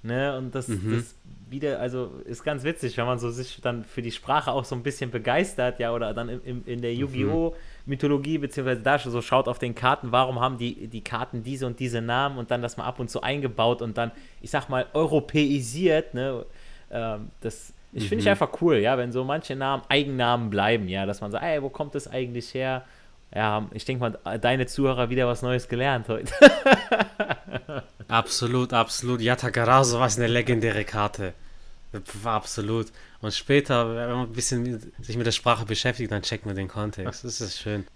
Ne? 0.02 0.36
Und 0.36 0.54
das, 0.54 0.66
mhm. 0.66 0.96
das 0.96 1.14
wieder, 1.48 1.78
also 1.78 2.20
ist 2.24 2.42
ganz 2.42 2.64
witzig, 2.64 2.96
wenn 2.96 3.06
man 3.06 3.18
so 3.18 3.30
sich 3.30 3.60
dann 3.62 3.84
für 3.84 4.02
die 4.02 4.10
Sprache 4.10 4.50
auch 4.50 4.64
so 4.64 4.74
ein 4.74 4.82
bisschen 4.82 5.10
begeistert, 5.10 5.78
ja, 5.78 5.92
oder 5.92 6.12
dann 6.12 6.28
in, 6.28 6.64
in 6.66 6.82
der 6.82 6.94
Yu-Gi-Oh! 6.94 7.50
Mhm. 7.50 7.56
Mythologie, 7.86 8.38
beziehungsweise 8.38 8.80
da 8.80 8.98
so 8.98 9.20
schaut 9.22 9.48
auf 9.48 9.58
den 9.58 9.74
Karten, 9.74 10.12
warum 10.12 10.40
haben 10.40 10.58
die, 10.58 10.86
die 10.86 11.02
Karten 11.02 11.42
diese 11.42 11.66
und 11.66 11.80
diese 11.80 12.00
Namen 12.00 12.38
und 12.38 12.50
dann 12.50 12.62
das 12.62 12.76
mal 12.76 12.84
ab 12.84 13.00
und 13.00 13.10
zu 13.10 13.22
eingebaut 13.22 13.82
und 13.82 13.98
dann, 13.98 14.12
ich 14.40 14.50
sag 14.50 14.68
mal, 14.68 14.86
europäisiert, 14.92 16.14
ne? 16.14 16.44
Ähm, 16.90 17.30
das 17.40 17.72
ich 17.94 18.08
finde 18.08 18.20
ich 18.20 18.24
mhm. 18.24 18.30
einfach 18.30 18.50
cool, 18.62 18.76
ja, 18.76 18.96
wenn 18.96 19.12
so 19.12 19.22
manche 19.22 19.54
Namen 19.54 19.82
Eigennamen 19.88 20.48
bleiben, 20.48 20.88
ja, 20.88 21.04
dass 21.04 21.20
man 21.20 21.30
sagt, 21.30 21.44
ey, 21.44 21.62
wo 21.62 21.68
kommt 21.68 21.94
das 21.94 22.08
eigentlich 22.08 22.54
her? 22.54 22.84
Ja, 23.34 23.66
ich 23.72 23.84
denke 23.84 24.00
mal, 24.24 24.38
deine 24.38 24.66
Zuhörer 24.66 25.10
wieder 25.10 25.26
was 25.26 25.42
Neues 25.42 25.68
gelernt 25.68 26.08
heute. 26.08 26.32
absolut, 28.08 28.72
absolut. 28.72 29.20
Yatagarasu 29.20 29.98
war 29.98 30.10
eine 30.14 30.26
legendäre 30.26 30.84
Karte. 30.84 31.34
Absolut. 32.24 32.88
Und 33.22 33.32
später, 33.32 33.94
wenn 33.94 34.10
man 34.10 34.26
ein 34.26 34.32
bisschen 34.32 34.92
sich 35.00 35.16
mit 35.16 35.26
der 35.26 35.32
Sprache 35.32 35.64
beschäftigt, 35.64 36.10
dann 36.10 36.22
checkt 36.22 36.44
man 36.44 36.56
den 36.56 36.68
Kontext. 36.68 37.24
Das 37.24 37.40
ist 37.40 37.58
schön. 37.58 37.86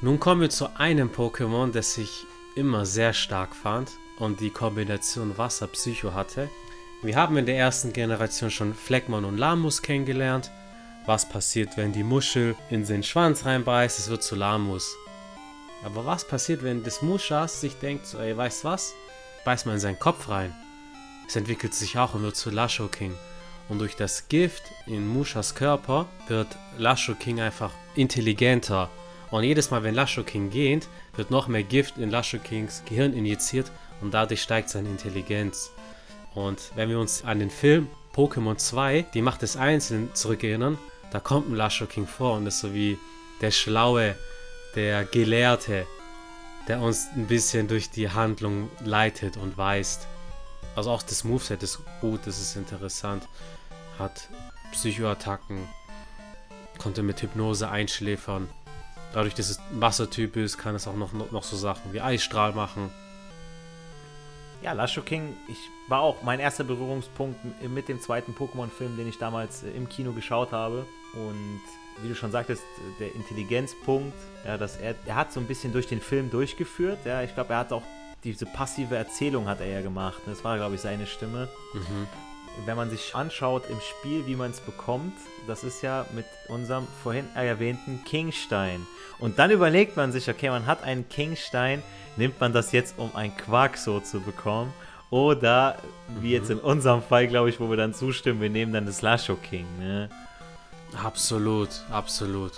Nun 0.00 0.18
kommen 0.18 0.40
wir 0.40 0.48
zu 0.48 0.74
einem 0.76 1.10
Pokémon, 1.10 1.72
das 1.72 1.98
ich 1.98 2.24
immer 2.56 2.86
sehr 2.86 3.12
stark 3.12 3.54
fand 3.54 3.90
und 4.18 4.40
die 4.40 4.48
Kombination 4.48 5.36
Wasser-Psycho 5.36 6.14
hatte. 6.14 6.48
Wir 7.02 7.16
haben 7.16 7.36
in 7.36 7.44
der 7.44 7.58
ersten 7.58 7.92
Generation 7.92 8.50
schon 8.50 8.74
Fleckmon 8.74 9.26
und 9.26 9.36
Lamus 9.36 9.82
kennengelernt. 9.82 10.50
Was 11.04 11.28
passiert, 11.28 11.76
wenn 11.76 11.92
die 11.92 12.02
Muschel 12.02 12.56
in 12.70 12.86
den 12.86 13.02
Schwanz 13.02 13.44
reinbeißt? 13.44 13.98
Es 13.98 14.08
wird 14.08 14.22
zu 14.22 14.36
Lamus. 14.36 14.96
Aber 15.84 16.06
was 16.06 16.26
passiert, 16.26 16.62
wenn 16.62 16.82
das 16.82 17.02
Muschas 17.02 17.60
sich 17.60 17.74
denkt, 17.76 18.06
so, 18.06 18.18
ey, 18.18 18.34
weißt 18.34 18.64
was? 18.64 18.94
beißt 19.44 19.66
man 19.66 19.76
in 19.76 19.80
seinen 19.80 19.98
Kopf 19.98 20.28
rein. 20.28 20.54
Es 21.30 21.36
entwickelt 21.36 21.74
sich 21.74 21.96
auch 21.96 22.14
nur 22.14 22.34
zu 22.34 22.50
Lasho 22.50 22.88
King. 22.88 23.14
Und 23.68 23.78
durch 23.78 23.94
das 23.94 24.26
Gift 24.26 24.64
in 24.88 25.06
Mushas 25.06 25.54
Körper 25.54 26.08
wird 26.26 26.48
Lasho 26.76 27.14
King 27.14 27.40
einfach 27.40 27.70
intelligenter. 27.94 28.90
Und 29.30 29.44
jedes 29.44 29.70
Mal, 29.70 29.84
wenn 29.84 29.94
Lasho 29.94 30.24
King 30.24 30.50
geht, 30.50 30.88
wird 31.14 31.30
noch 31.30 31.46
mehr 31.46 31.62
Gift 31.62 31.98
in 31.98 32.10
Lasho 32.10 32.38
Kings 32.40 32.82
Gehirn 32.84 33.12
injiziert 33.12 33.70
und 34.00 34.12
dadurch 34.12 34.42
steigt 34.42 34.70
seine 34.70 34.88
Intelligenz. 34.88 35.70
Und 36.34 36.72
wenn 36.74 36.88
wir 36.88 36.98
uns 36.98 37.22
an 37.24 37.38
den 37.38 37.50
Film 37.50 37.86
Pokémon 38.12 38.56
2, 38.56 39.02
die 39.14 39.22
Macht 39.22 39.42
des 39.42 39.56
Einzelnen, 39.56 40.12
zurückerinnern, 40.16 40.78
da 41.12 41.20
kommt 41.20 41.48
ein 41.48 41.54
Lasho 41.54 41.86
King 41.86 42.08
vor 42.08 42.38
und 42.38 42.46
ist 42.48 42.58
so 42.58 42.74
wie 42.74 42.98
der 43.40 43.52
Schlaue, 43.52 44.16
der 44.74 45.04
Gelehrte, 45.04 45.86
der 46.66 46.80
uns 46.80 47.06
ein 47.14 47.28
bisschen 47.28 47.68
durch 47.68 47.88
die 47.88 48.10
Handlung 48.10 48.68
leitet 48.84 49.36
und 49.36 49.56
weist. 49.56 50.08
Also 50.80 50.92
auch 50.92 51.02
das 51.02 51.24
Moveset 51.24 51.62
ist 51.62 51.78
gut, 52.00 52.20
das 52.24 52.40
ist 52.40 52.56
interessant. 52.56 53.28
Hat 53.98 54.30
Psychoattacken, 54.72 55.68
konnte 56.78 57.02
mit 57.02 57.20
Hypnose 57.20 57.68
einschläfern. 57.68 58.48
Dadurch, 59.12 59.34
dass 59.34 59.50
es 59.50 59.60
Wassertyp 59.72 60.36
ist, 60.36 60.56
kann 60.56 60.74
es 60.74 60.88
auch 60.88 60.96
noch, 60.96 61.12
noch 61.12 61.42
so 61.42 61.54
Sachen 61.58 61.92
wie 61.92 62.00
Eisstrahl 62.00 62.54
machen. 62.54 62.90
Ja, 64.62 64.72
Lasho 64.72 65.02
King, 65.02 65.36
ich 65.48 65.58
war 65.88 66.00
auch 66.00 66.22
mein 66.22 66.40
erster 66.40 66.64
Berührungspunkt 66.64 67.38
mit 67.68 67.88
dem 67.90 68.00
zweiten 68.00 68.32
Pokémon-Film, 68.32 68.96
den 68.96 69.06
ich 69.06 69.18
damals 69.18 69.62
äh, 69.64 69.70
im 69.72 69.86
Kino 69.86 70.12
geschaut 70.12 70.50
habe. 70.52 70.86
Und 71.12 71.60
wie 72.02 72.08
du 72.08 72.14
schon 72.14 72.32
sagtest, 72.32 72.62
der 72.98 73.14
Intelligenzpunkt, 73.14 74.16
ja, 74.46 74.56
dass 74.56 74.78
er, 74.78 74.94
er 75.04 75.16
hat 75.16 75.30
so 75.30 75.40
ein 75.40 75.46
bisschen 75.46 75.74
durch 75.74 75.88
den 75.88 76.00
Film 76.00 76.30
durchgeführt. 76.30 77.00
Ja, 77.04 77.22
ich 77.22 77.34
glaube, 77.34 77.52
er 77.52 77.58
hat 77.58 77.70
auch 77.70 77.82
diese 78.24 78.46
passive 78.46 78.96
Erzählung 78.96 79.48
hat 79.48 79.60
er 79.60 79.66
ja 79.66 79.80
gemacht. 79.80 80.20
Das 80.26 80.44
war, 80.44 80.56
glaube 80.56 80.74
ich, 80.74 80.80
seine 80.80 81.06
Stimme. 81.06 81.48
Mhm. 81.74 82.06
Wenn 82.66 82.76
man 82.76 82.90
sich 82.90 83.14
anschaut 83.14 83.64
im 83.70 83.78
Spiel, 83.80 84.26
wie 84.26 84.34
man 84.34 84.50
es 84.50 84.60
bekommt, 84.60 85.14
das 85.46 85.64
ist 85.64 85.82
ja 85.82 86.04
mit 86.14 86.26
unserem 86.48 86.86
vorhin 87.02 87.26
erwähnten 87.34 88.04
Kingstein. 88.04 88.86
Und 89.18 89.38
dann 89.38 89.50
überlegt 89.50 89.96
man 89.96 90.12
sich, 90.12 90.28
okay, 90.28 90.50
man 90.50 90.66
hat 90.66 90.82
einen 90.82 91.08
Kingstein, 91.08 91.82
nimmt 92.16 92.40
man 92.40 92.52
das 92.52 92.72
jetzt, 92.72 92.98
um 92.98 93.14
ein 93.14 93.34
Quarkso 93.36 94.00
zu 94.00 94.20
bekommen? 94.20 94.72
Oder, 95.10 95.78
wie 96.20 96.28
mhm. 96.28 96.34
jetzt 96.34 96.50
in 96.50 96.58
unserem 96.58 97.02
Fall, 97.02 97.28
glaube 97.28 97.50
ich, 97.50 97.60
wo 97.60 97.70
wir 97.70 97.76
dann 97.76 97.94
zustimmen, 97.94 98.40
wir 98.40 98.50
nehmen 98.50 98.72
dann 98.72 98.86
das 98.86 99.02
Lasho 99.02 99.36
King, 99.36 99.66
ne? 99.78 100.08
Absolut, 101.02 101.68
absolut. 101.90 102.52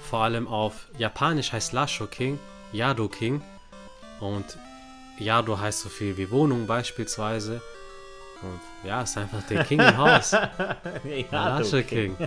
Vor 0.00 0.20
allem 0.20 0.48
auf 0.48 0.88
Japanisch 0.96 1.52
heißt 1.52 1.74
Lasho 1.74 2.06
King 2.06 2.38
Yado 2.72 3.08
King 3.08 3.42
und 4.20 4.58
Yado 5.18 5.58
heißt 5.58 5.80
so 5.80 5.88
viel 5.88 6.16
wie 6.16 6.30
Wohnung 6.30 6.66
beispielsweise. 6.66 7.60
Und 8.42 8.60
ja, 8.88 9.02
ist 9.02 9.18
einfach 9.18 9.42
der 9.44 9.64
King 9.64 9.80
im 9.80 9.96
Haus. 9.96 10.32
Lasho 11.30 11.82
King. 11.82 12.16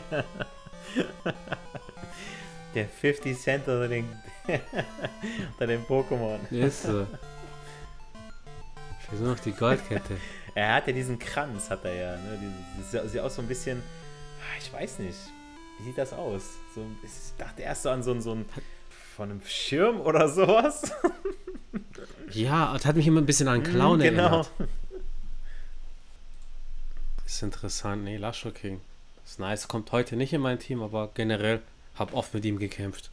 der 2.76 2.88
50 2.88 3.40
Cent 3.40 3.68
unter 3.68 3.88
den, 3.88 4.10
unter 5.54 5.68
den 5.68 5.86
Pokémon. 5.86 6.40
Ist 6.52 6.84
so. 6.84 7.08
Ich 9.04 9.12
will 9.20 9.28
noch 9.28 9.40
die 9.40 9.54
Goldkette. 9.54 10.18
er 10.56 10.76
hat 10.76 10.88
ja 10.88 10.94
diesen 10.94 11.18
Kranz, 11.18 11.70
hat 11.70 11.86
er 11.86 11.94
ja. 11.94 12.18
Ne? 12.18 12.54
Das 12.92 13.12
sieht 13.12 13.22
auch 13.22 13.30
so 13.30 13.42
ein 13.42 13.48
bisschen 13.48 13.82
ich 14.60 14.72
weiß 14.72 15.00
nicht. 15.00 15.18
Wie 15.80 15.86
sieht 15.86 15.98
das 15.98 16.14
aus? 16.14 16.44
So, 16.76 16.86
ich 17.04 17.12
dachte 17.38 17.62
erst 17.62 17.84
so 17.84 17.90
an 17.90 18.04
so, 18.04 18.20
so 18.20 18.34
ein 18.34 18.46
von 19.16 19.30
einem 19.30 19.42
Schirm 19.46 20.02
oder 20.02 20.28
sowas. 20.30 20.92
ja, 22.32 22.74
das 22.74 22.86
hat 22.86 22.96
mich 22.96 23.08
immer 23.08 23.22
ein 23.22 23.26
bisschen 23.26 23.48
an 23.48 23.64
Clown 23.64 24.00
mm, 24.00 24.02
genau. 24.02 24.24
erinnert. 24.24 24.52
Ist 27.26 27.44
interessant. 27.44 28.04
Nee, 28.04 28.18
Lasho 28.18 28.52
King. 28.52 28.82
Ist 29.26 29.40
nice. 29.40 29.68
Kommt 29.68 29.92
heute 29.92 30.16
nicht 30.16 30.34
in 30.34 30.42
mein 30.42 30.60
Team, 30.60 30.82
aber 30.82 31.10
generell 31.14 31.62
habe 31.96 32.14
oft 32.14 32.34
mit 32.34 32.46
ihm 32.46 32.60
gekämpft. 32.60 33.12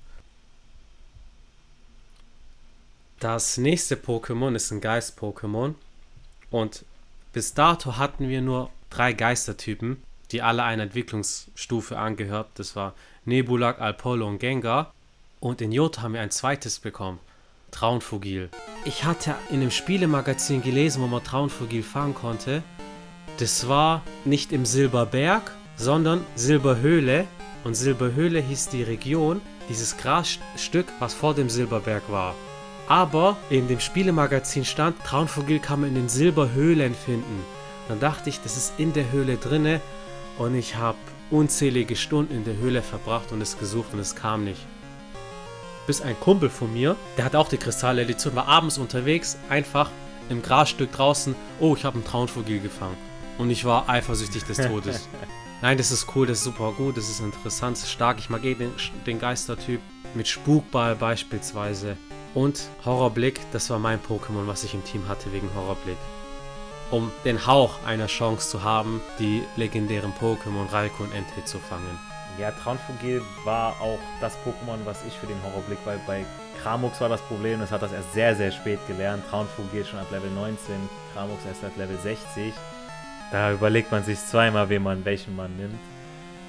Das 3.21 3.59
nächste 3.59 3.97
Pokémon 3.97 4.55
ist 4.55 4.71
ein 4.71 4.81
Geist-Pokémon. 4.81 5.75
Und 6.51 6.85
bis 7.33 7.55
dato 7.55 7.97
hatten 7.97 8.29
wir 8.29 8.41
nur 8.41 8.71
drei 8.91 9.13
Geistertypen 9.13 10.03
die 10.31 10.43
alle 10.43 10.63
einer 10.63 10.85
Entwicklungsstufe 10.85 11.99
angehört. 11.99 12.51
Das 12.55 12.77
war 12.77 12.95
Nebulak, 13.25 13.81
Alpolo 13.81 14.27
und 14.27 14.39
Gengar. 14.39 14.93
Und 15.41 15.61
in 15.61 15.73
Jota 15.73 16.03
haben 16.03 16.15
wir 16.15 16.21
ein 16.21 16.31
zweites 16.31 16.81
bekommen. 16.81 17.21
Traunfugil. 17.71 18.49
Ich 18.85 19.05
hatte 19.05 19.35
in 19.51 19.61
dem 19.61 19.71
Spielemagazin 19.71 20.63
gelesen, 20.63 21.03
wo 21.03 21.07
man 21.07 21.23
Traunfugil 21.23 21.83
fahren 21.83 22.15
konnte. 22.15 22.63
Das 23.39 23.69
war 23.69 24.03
nicht 24.25 24.53
im 24.53 24.65
Silberberg, 24.65 25.53
sondern 25.77 26.25
Silberhöhle. 26.35 27.27
Und 27.65 27.75
Silberhöhle 27.75 28.41
hieß 28.41 28.71
die 28.71 28.83
Region, 28.83 29.41
dieses 29.69 29.97
Grasstück, 29.97 30.87
was 30.99 31.15
vor 31.15 31.35
dem 31.35 31.51
Silberberg 31.51 32.11
war. 32.11 32.35
Aber 32.89 33.37
in 33.51 33.69
dem 33.69 33.81
Spielemagazin 33.81 34.65
stand, 34.65 34.99
Traunvogel 35.05 35.59
kann 35.59 35.81
man 35.81 35.91
in 35.91 35.95
den 35.95 36.09
Silberhöhlen 36.09 36.95
finden. 36.95 37.45
Dann 37.89 38.01
dachte 38.01 38.31
ich, 38.31 38.41
das 38.41 38.57
ist 38.57 38.75
in 38.79 38.93
der 38.93 39.13
Höhle 39.13 39.37
drinne 39.37 39.81
und 40.39 40.55
ich 40.55 40.77
habe 40.77 40.99
unzählige 41.31 41.97
Stunden 41.97 42.35
in 42.35 42.45
der 42.45 42.57
Höhle 42.57 42.81
verbracht 42.81 43.33
und 43.33 43.43
es 43.43 43.59
gesucht 43.59 43.93
und 43.93 43.99
es 43.99 44.17
kam 44.17 44.45
nicht. 44.45 44.67
Bis 45.89 46.03
ein 46.03 46.21
Kumpel 46.21 46.51
von 46.51 46.71
mir, 46.71 46.97
der 47.17 47.25
hat 47.25 47.35
auch 47.35 47.49
die 47.49 47.57
Kristalledition, 47.57 48.37
war 48.37 48.47
abends 48.47 48.77
unterwegs, 48.77 49.39
einfach 49.49 49.91
im 50.29 50.43
Grasstück 50.43 50.93
draußen, 50.93 51.35
oh, 51.61 51.75
ich 51.75 51.87
habe 51.87 51.95
einen 51.95 52.05
Traunvogel 52.05 52.61
gefangen. 52.61 52.99
Und 53.39 53.49
ich 53.49 53.65
war 53.65 53.89
eifersüchtig 53.89 54.45
des 54.45 54.59
Todes. 54.59 55.09
Nein, 55.63 55.79
das 55.79 55.91
ist 55.91 56.07
cool, 56.15 56.27
das 56.27 56.39
ist 56.39 56.45
super 56.45 56.75
gut, 56.77 56.99
das 56.99 57.09
ist 57.09 57.21
interessant, 57.21 57.79
das 57.79 57.85
ist 57.85 57.91
stark. 57.91 58.19
Ich 58.19 58.29
mag 58.29 58.45
eh 58.45 58.55
den, 58.55 58.71
den 59.07 59.19
Geistertyp. 59.19 59.81
Mit 60.13 60.29
Spukball 60.29 60.95
beispielsweise. 60.95 61.97
Und 62.35 62.69
Horrorblick, 62.85 63.41
das 63.53 63.71
war 63.71 63.79
mein 63.79 63.99
Pokémon, 63.99 64.47
was 64.47 64.65
ich 64.65 64.75
im 64.75 64.85
Team 64.85 65.09
hatte 65.09 65.33
wegen 65.33 65.49
Horrorblick. 65.55 65.97
Um 66.91 67.11
den 67.25 67.47
Hauch 67.47 67.83
einer 67.87 68.09
Chance 68.09 68.51
zu 68.51 68.63
haben, 68.63 69.01
die 69.19 69.43
legendären 69.57 70.13
Pokémon 70.13 70.71
Raikou 70.71 71.05
und 71.05 71.15
Entei 71.15 71.41
zu 71.47 71.59
fangen. 71.59 71.99
Ja, 72.39 72.53
Traunfugil 72.53 73.21
war 73.45 73.81
auch 73.81 73.99
das 74.21 74.35
Pokémon, 74.45 74.79
was 74.85 75.05
ich 75.05 75.13
für 75.15 75.27
den 75.27 75.43
Horrorblick, 75.43 75.79
weil 75.85 75.99
bei 76.07 76.25
Kramux 76.63 77.01
war 77.01 77.09
das 77.09 77.21
Problem, 77.23 77.59
das 77.59 77.73
hat 77.73 77.83
das 77.83 77.93
erst 77.93 78.13
sehr, 78.13 78.37
sehr 78.37 78.53
spät 78.53 78.79
gelernt. 78.87 79.25
Traunfugil 79.29 79.85
schon 79.85 79.99
ab 79.99 80.07
Level 80.13 80.31
19, 80.31 80.57
Kramux 81.13 81.45
erst 81.47 81.65
ab 81.65 81.73
Level 81.77 81.99
60. 81.99 82.53
Da 83.33 83.53
überlegt 83.53 83.91
man 83.91 84.05
sich 84.05 84.19
zweimal, 84.21 84.69
wen 84.69 84.85
man, 84.85 85.05
welchen 85.05 85.35
man 85.35 85.57
nimmt. 85.57 85.81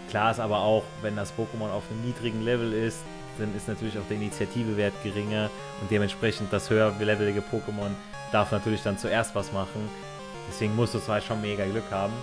Klar 0.10 0.32
ist 0.32 0.40
aber 0.40 0.60
auch, 0.60 0.84
wenn 1.02 1.16
das 1.16 1.34
Pokémon 1.34 1.72
auf 1.72 1.84
einem 1.90 2.06
niedrigen 2.06 2.44
Level 2.44 2.72
ist, 2.72 3.00
dann 3.40 3.56
ist 3.56 3.68
natürlich 3.68 3.98
auch 3.98 4.08
der 4.10 4.18
Initiativewert 4.18 4.94
geringer 5.04 5.50
und 5.82 5.90
dementsprechend 5.90 6.54
das 6.54 6.70
höher 6.70 6.94
levelige 7.00 7.42
Pokémon 7.42 7.92
darf 8.32 8.52
natürlich 8.52 8.84
dann 8.84 8.98
zuerst 8.98 9.34
was 9.34 9.52
machen. 9.52 9.90
Deswegen 10.48 10.76
musst 10.76 10.94
du 10.94 11.00
zwar 11.00 11.22
schon 11.22 11.42
mega 11.42 11.66
Glück 11.66 11.90
haben. 11.90 12.14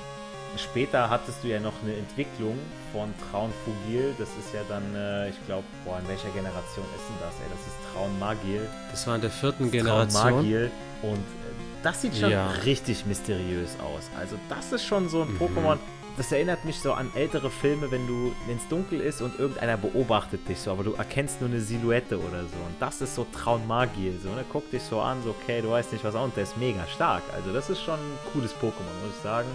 Später 0.59 1.11
hattest 1.11 1.42
du 1.42 1.49
ja 1.49 1.61
noch 1.61 1.73
eine 1.83 1.97
Entwicklung 1.97 2.59
von 2.92 3.12
Traunfugil. 3.31 4.14
Das 4.19 4.29
ist 4.38 4.55
ja 4.55 4.61
dann, 4.69 4.83
äh, 4.95 5.31
ich 5.31 5.47
glaube, 5.47 5.64
boah, 5.85 5.99
in 5.99 6.09
welcher 6.09 6.31
Generation 6.31 6.85
ist 6.97 7.05
denn 7.09 7.16
das? 7.21 7.35
Ey, 7.35 7.51
das 7.51 7.66
ist 7.66 7.77
Traunmagil. 7.92 8.69
Das 8.90 9.07
war 9.07 9.14
in 9.16 9.21
der 9.21 9.31
vierten 9.31 9.71
Generation. 9.71 10.23
Traunmagil. 10.23 10.71
Und 11.03 11.19
äh, 11.19 11.57
das 11.83 12.03
sieht 12.03 12.16
schon 12.16 12.31
ja. 12.31 12.51
richtig 12.64 13.07
mysteriös 13.07 13.77
aus. 13.81 14.11
Also 14.19 14.37
das 14.49 14.73
ist 14.73 14.85
schon 14.85 15.09
so 15.09 15.23
ein 15.23 15.35
mhm. 15.35 15.38
Pokémon, 15.38 15.79
das 16.16 16.33
erinnert 16.33 16.64
mich 16.64 16.81
so 16.81 16.95
an 16.95 17.11
ältere 17.14 17.51
Filme, 17.51 17.90
wenn 17.90 18.07
du, 18.07 18.35
wenn 18.47 18.57
es 18.57 18.66
dunkel 18.69 19.01
ist 19.01 19.21
und 19.21 19.38
irgendeiner 19.38 19.77
beobachtet 19.77 20.49
dich 20.49 20.59
so, 20.59 20.71
aber 20.71 20.83
du 20.83 20.95
erkennst 20.95 21.40
nur 21.40 21.51
eine 21.51 21.61
Silhouette 21.61 22.19
oder 22.19 22.40
so. 22.40 22.57
Und 22.66 22.75
das 22.81 23.03
ist 23.03 23.14
so 23.14 23.27
Traummagie. 23.33 24.12
So, 24.23 24.31
ne? 24.31 24.45
Guck 24.51 24.71
dich 24.71 24.83
so 24.83 25.01
an, 25.01 25.23
so, 25.23 25.31
okay, 25.31 25.61
du 25.61 25.71
weißt 25.71 25.92
nicht 25.92 26.05
was 26.05 26.14
auch, 26.14 26.25
und 26.25 26.35
der 26.35 26.45
ist 26.45 26.57
mega 26.57 26.87
stark. 26.87 27.23
Also 27.35 27.53
das 27.53 27.69
ist 27.69 27.83
schon 27.83 28.01
ein 28.01 28.19
cooles 28.33 28.53
Pokémon, 28.53 28.97
muss 29.05 29.14
ich 29.14 29.23
sagen. 29.23 29.49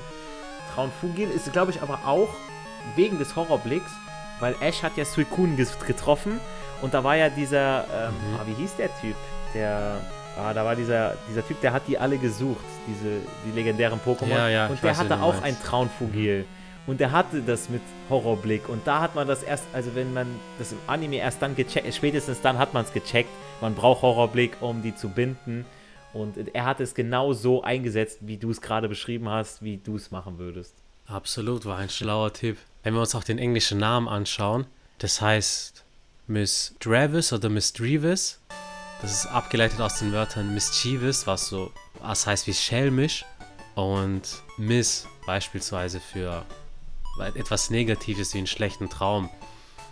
Traunfugil 0.74 1.30
ist, 1.30 1.52
glaube 1.52 1.72
ich, 1.72 1.82
aber 1.82 2.00
auch 2.06 2.30
wegen 2.96 3.20
des 3.20 3.36
Horrorblicks, 3.36 3.92
weil 4.40 4.56
Ash 4.62 4.84
hat 4.84 4.98
ja 4.98 5.06
Suicune 5.06 5.56
getroffen 5.86 6.40
und 6.82 6.94
da 6.94 7.04
war 7.04 7.16
ja 7.16 7.30
dieser, 7.30 7.84
ähm, 7.84 8.14
mhm. 8.14 8.36
ah, 8.40 8.46
wie 8.46 8.54
hieß 8.54 8.76
der 8.78 8.90
Typ? 9.00 9.16
Der, 9.54 9.98
ah, 10.38 10.54
da 10.54 10.66
war 10.66 10.76
dieser, 10.76 11.16
dieser 11.30 11.46
Typ, 11.46 11.62
der 11.62 11.74
hat 11.74 11.84
die 11.88 11.98
alle 11.98 12.18
gesucht, 12.18 12.66
diese, 12.88 13.22
die 13.46 13.52
legendären 13.52 14.00
Pokémon. 14.00 14.30
Ja, 14.30 14.50
ja, 14.50 14.68
und 14.68 14.82
der 14.82 14.98
hatte 14.98 15.22
auch 15.22 15.42
ein 15.42 15.56
Traunfugil. 15.62 16.40
Mhm. 16.40 16.62
Und 16.88 17.00
der 17.00 17.12
hatte 17.12 17.42
das 17.42 17.70
mit 17.70 17.82
Horrorblick. 18.10 18.68
Und 18.68 18.88
da 18.88 19.02
hat 19.02 19.14
man 19.14 19.28
das 19.28 19.44
erst, 19.44 19.66
also 19.72 19.94
wenn 19.94 20.14
man 20.14 20.28
das 20.58 20.72
im 20.72 20.80
Anime 20.88 21.18
erst 21.18 21.42
dann 21.42 21.56
gecheckt, 21.56 21.94
spätestens 21.94 22.42
dann 22.42 22.58
hat 22.58 22.74
man 22.74 22.84
es 22.86 22.92
gecheckt. 22.92 23.30
Man 23.62 23.76
braucht 23.76 24.02
Horrorblick, 24.02 24.58
um 24.62 24.82
die 24.82 24.96
zu 24.96 25.10
binden. 25.10 25.66
Und 26.14 26.38
er 26.54 26.66
hat 26.66 26.80
es 26.82 26.94
genau 26.94 27.34
so 27.34 27.64
eingesetzt, 27.64 28.20
wie 28.22 28.38
du 28.38 28.52
es 28.52 28.62
gerade 28.62 28.90
beschrieben 28.90 29.30
hast, 29.30 29.62
wie 29.62 29.78
du 29.78 29.96
es 29.96 30.12
machen 30.12 30.38
würdest. 30.38 30.76
Absolut, 31.06 31.66
war 31.66 31.78
ein 31.78 31.90
schlauer 31.90 32.34
Tipp. 32.34 32.58
Wenn 32.84 32.94
wir 32.94 33.02
uns 33.02 33.16
auch 33.16 33.24
den 33.24 33.38
englischen 33.38 33.78
Namen 33.78 34.08
anschauen, 34.08 34.66
das 35.00 35.22
heißt 35.22 35.84
Miss 36.28 36.76
Dravis 36.80 37.34
oder 37.34 37.50
Miss 37.50 37.74
Drevis. 37.74 38.40
Das 39.02 39.12
ist 39.12 39.26
abgeleitet 39.26 39.82
aus 39.82 40.00
den 40.00 40.12
Wörtern 40.12 40.54
mischievous, 40.54 41.26
was 41.28 41.48
so 41.48 41.72
was 42.00 42.28
heißt 42.28 42.48
wie 42.48 42.54
schelmisch. 42.54 43.26
Und 43.76 44.22
Miss 44.58 45.08
beispielsweise 45.26 46.00
für 46.00 46.46
etwas 47.36 47.70
Negatives 47.70 48.34
wie 48.34 48.40
einen 48.40 48.48
schlechten 48.48 48.90
Traum. 48.90 49.30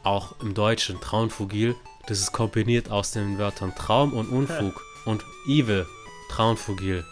Auch 0.04 0.40
im 0.42 0.54
Deutschen 0.54 1.00
Traunfugil, 1.02 1.76
das 2.08 2.20
ist 2.20 2.32
kombiniert 2.32 2.90
aus 2.90 3.12
den 3.12 3.38
Wörtern 3.38 3.76
Traum 3.76 4.14
und 4.14 4.30
Unfug 4.30 4.82
und 5.06 5.24
Evil, 5.48 5.86
Traunfugil. 6.30 7.06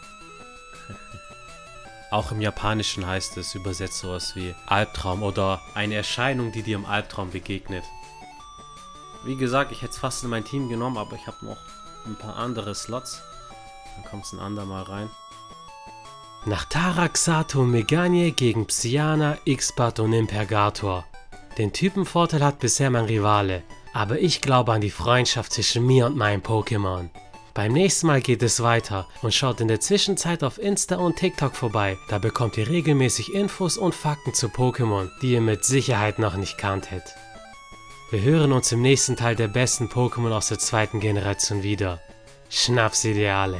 Auch 2.09 2.31
im 2.31 2.39
Japanischen 2.39 3.05
heißt 3.05 3.35
es 3.37 3.53
übersetzt 3.53 3.99
sowas 3.99 4.35
wie 4.35 4.55
Albtraum 4.65 5.23
oder 5.23 5.61
eine 5.73 5.95
Erscheinung, 5.95 6.53
die 6.53 6.63
dir 6.63 6.77
im 6.77 6.85
Albtraum 6.85 7.31
begegnet. 7.31 7.83
Wie 9.25 9.35
gesagt, 9.35 9.73
ich 9.73 9.81
hätte 9.81 9.91
es 9.91 9.99
fast 9.99 10.23
in 10.23 10.29
mein 10.29 10.45
Team 10.45 10.69
genommen, 10.69 10.97
aber 10.97 11.17
ich 11.17 11.27
habe 11.27 11.45
noch 11.45 11.57
ein 12.05 12.15
paar 12.15 12.37
andere 12.37 12.73
Slots. 12.73 13.21
Dann 13.95 14.05
kommt 14.05 14.23
es 14.23 14.31
ein 14.31 14.39
andermal 14.39 14.83
rein. 14.83 15.09
Nach 16.45 16.63
Taraxato 16.63 17.63
Meganie 17.63 18.31
gegen 18.31 18.67
Psyana, 18.67 19.37
Xbat 19.45 19.99
und 19.99 20.13
Impergator. 20.13 21.05
Den 21.57 21.73
Typenvorteil 21.73 22.41
hat 22.41 22.59
bisher 22.59 22.89
mein 22.89 23.05
Rivale, 23.05 23.63
aber 23.93 24.19
ich 24.19 24.39
glaube 24.41 24.71
an 24.71 24.79
die 24.79 24.91
Freundschaft 24.91 25.51
zwischen 25.51 25.85
mir 25.85 26.05
und 26.05 26.15
meinem 26.15 26.41
Pokémon. 26.41 27.09
Beim 27.57 27.73
nächsten 27.73 28.05
Mal 28.05 28.21
geht 28.21 28.43
es 28.43 28.61
weiter 28.61 29.07
und 29.23 29.33
schaut 29.33 29.61
in 29.61 29.67
der 29.67 29.79
Zwischenzeit 29.79 30.43
auf 30.43 30.59
Insta 30.59 30.97
und 30.97 31.15
TikTok 31.15 31.55
vorbei. 31.55 31.97
Da 32.07 32.19
bekommt 32.19 32.55
ihr 32.55 32.69
regelmäßig 32.69 33.33
Infos 33.33 33.79
und 33.79 33.95
Fakten 33.95 34.35
zu 34.35 34.45
Pokémon, 34.45 35.09
die 35.23 35.31
ihr 35.31 35.41
mit 35.41 35.65
Sicherheit 35.65 36.19
noch 36.19 36.35
nicht 36.35 36.59
kanntet. 36.59 37.01
Wir 38.11 38.21
hören 38.21 38.51
uns 38.51 38.71
im 38.71 38.83
nächsten 38.83 39.15
Teil 39.15 39.35
der 39.35 39.47
besten 39.47 39.87
Pokémon 39.87 40.33
aus 40.33 40.49
der 40.49 40.59
zweiten 40.59 40.99
Generation 40.99 41.63
wieder. 41.63 41.99
Schnapsideale. 42.51 43.59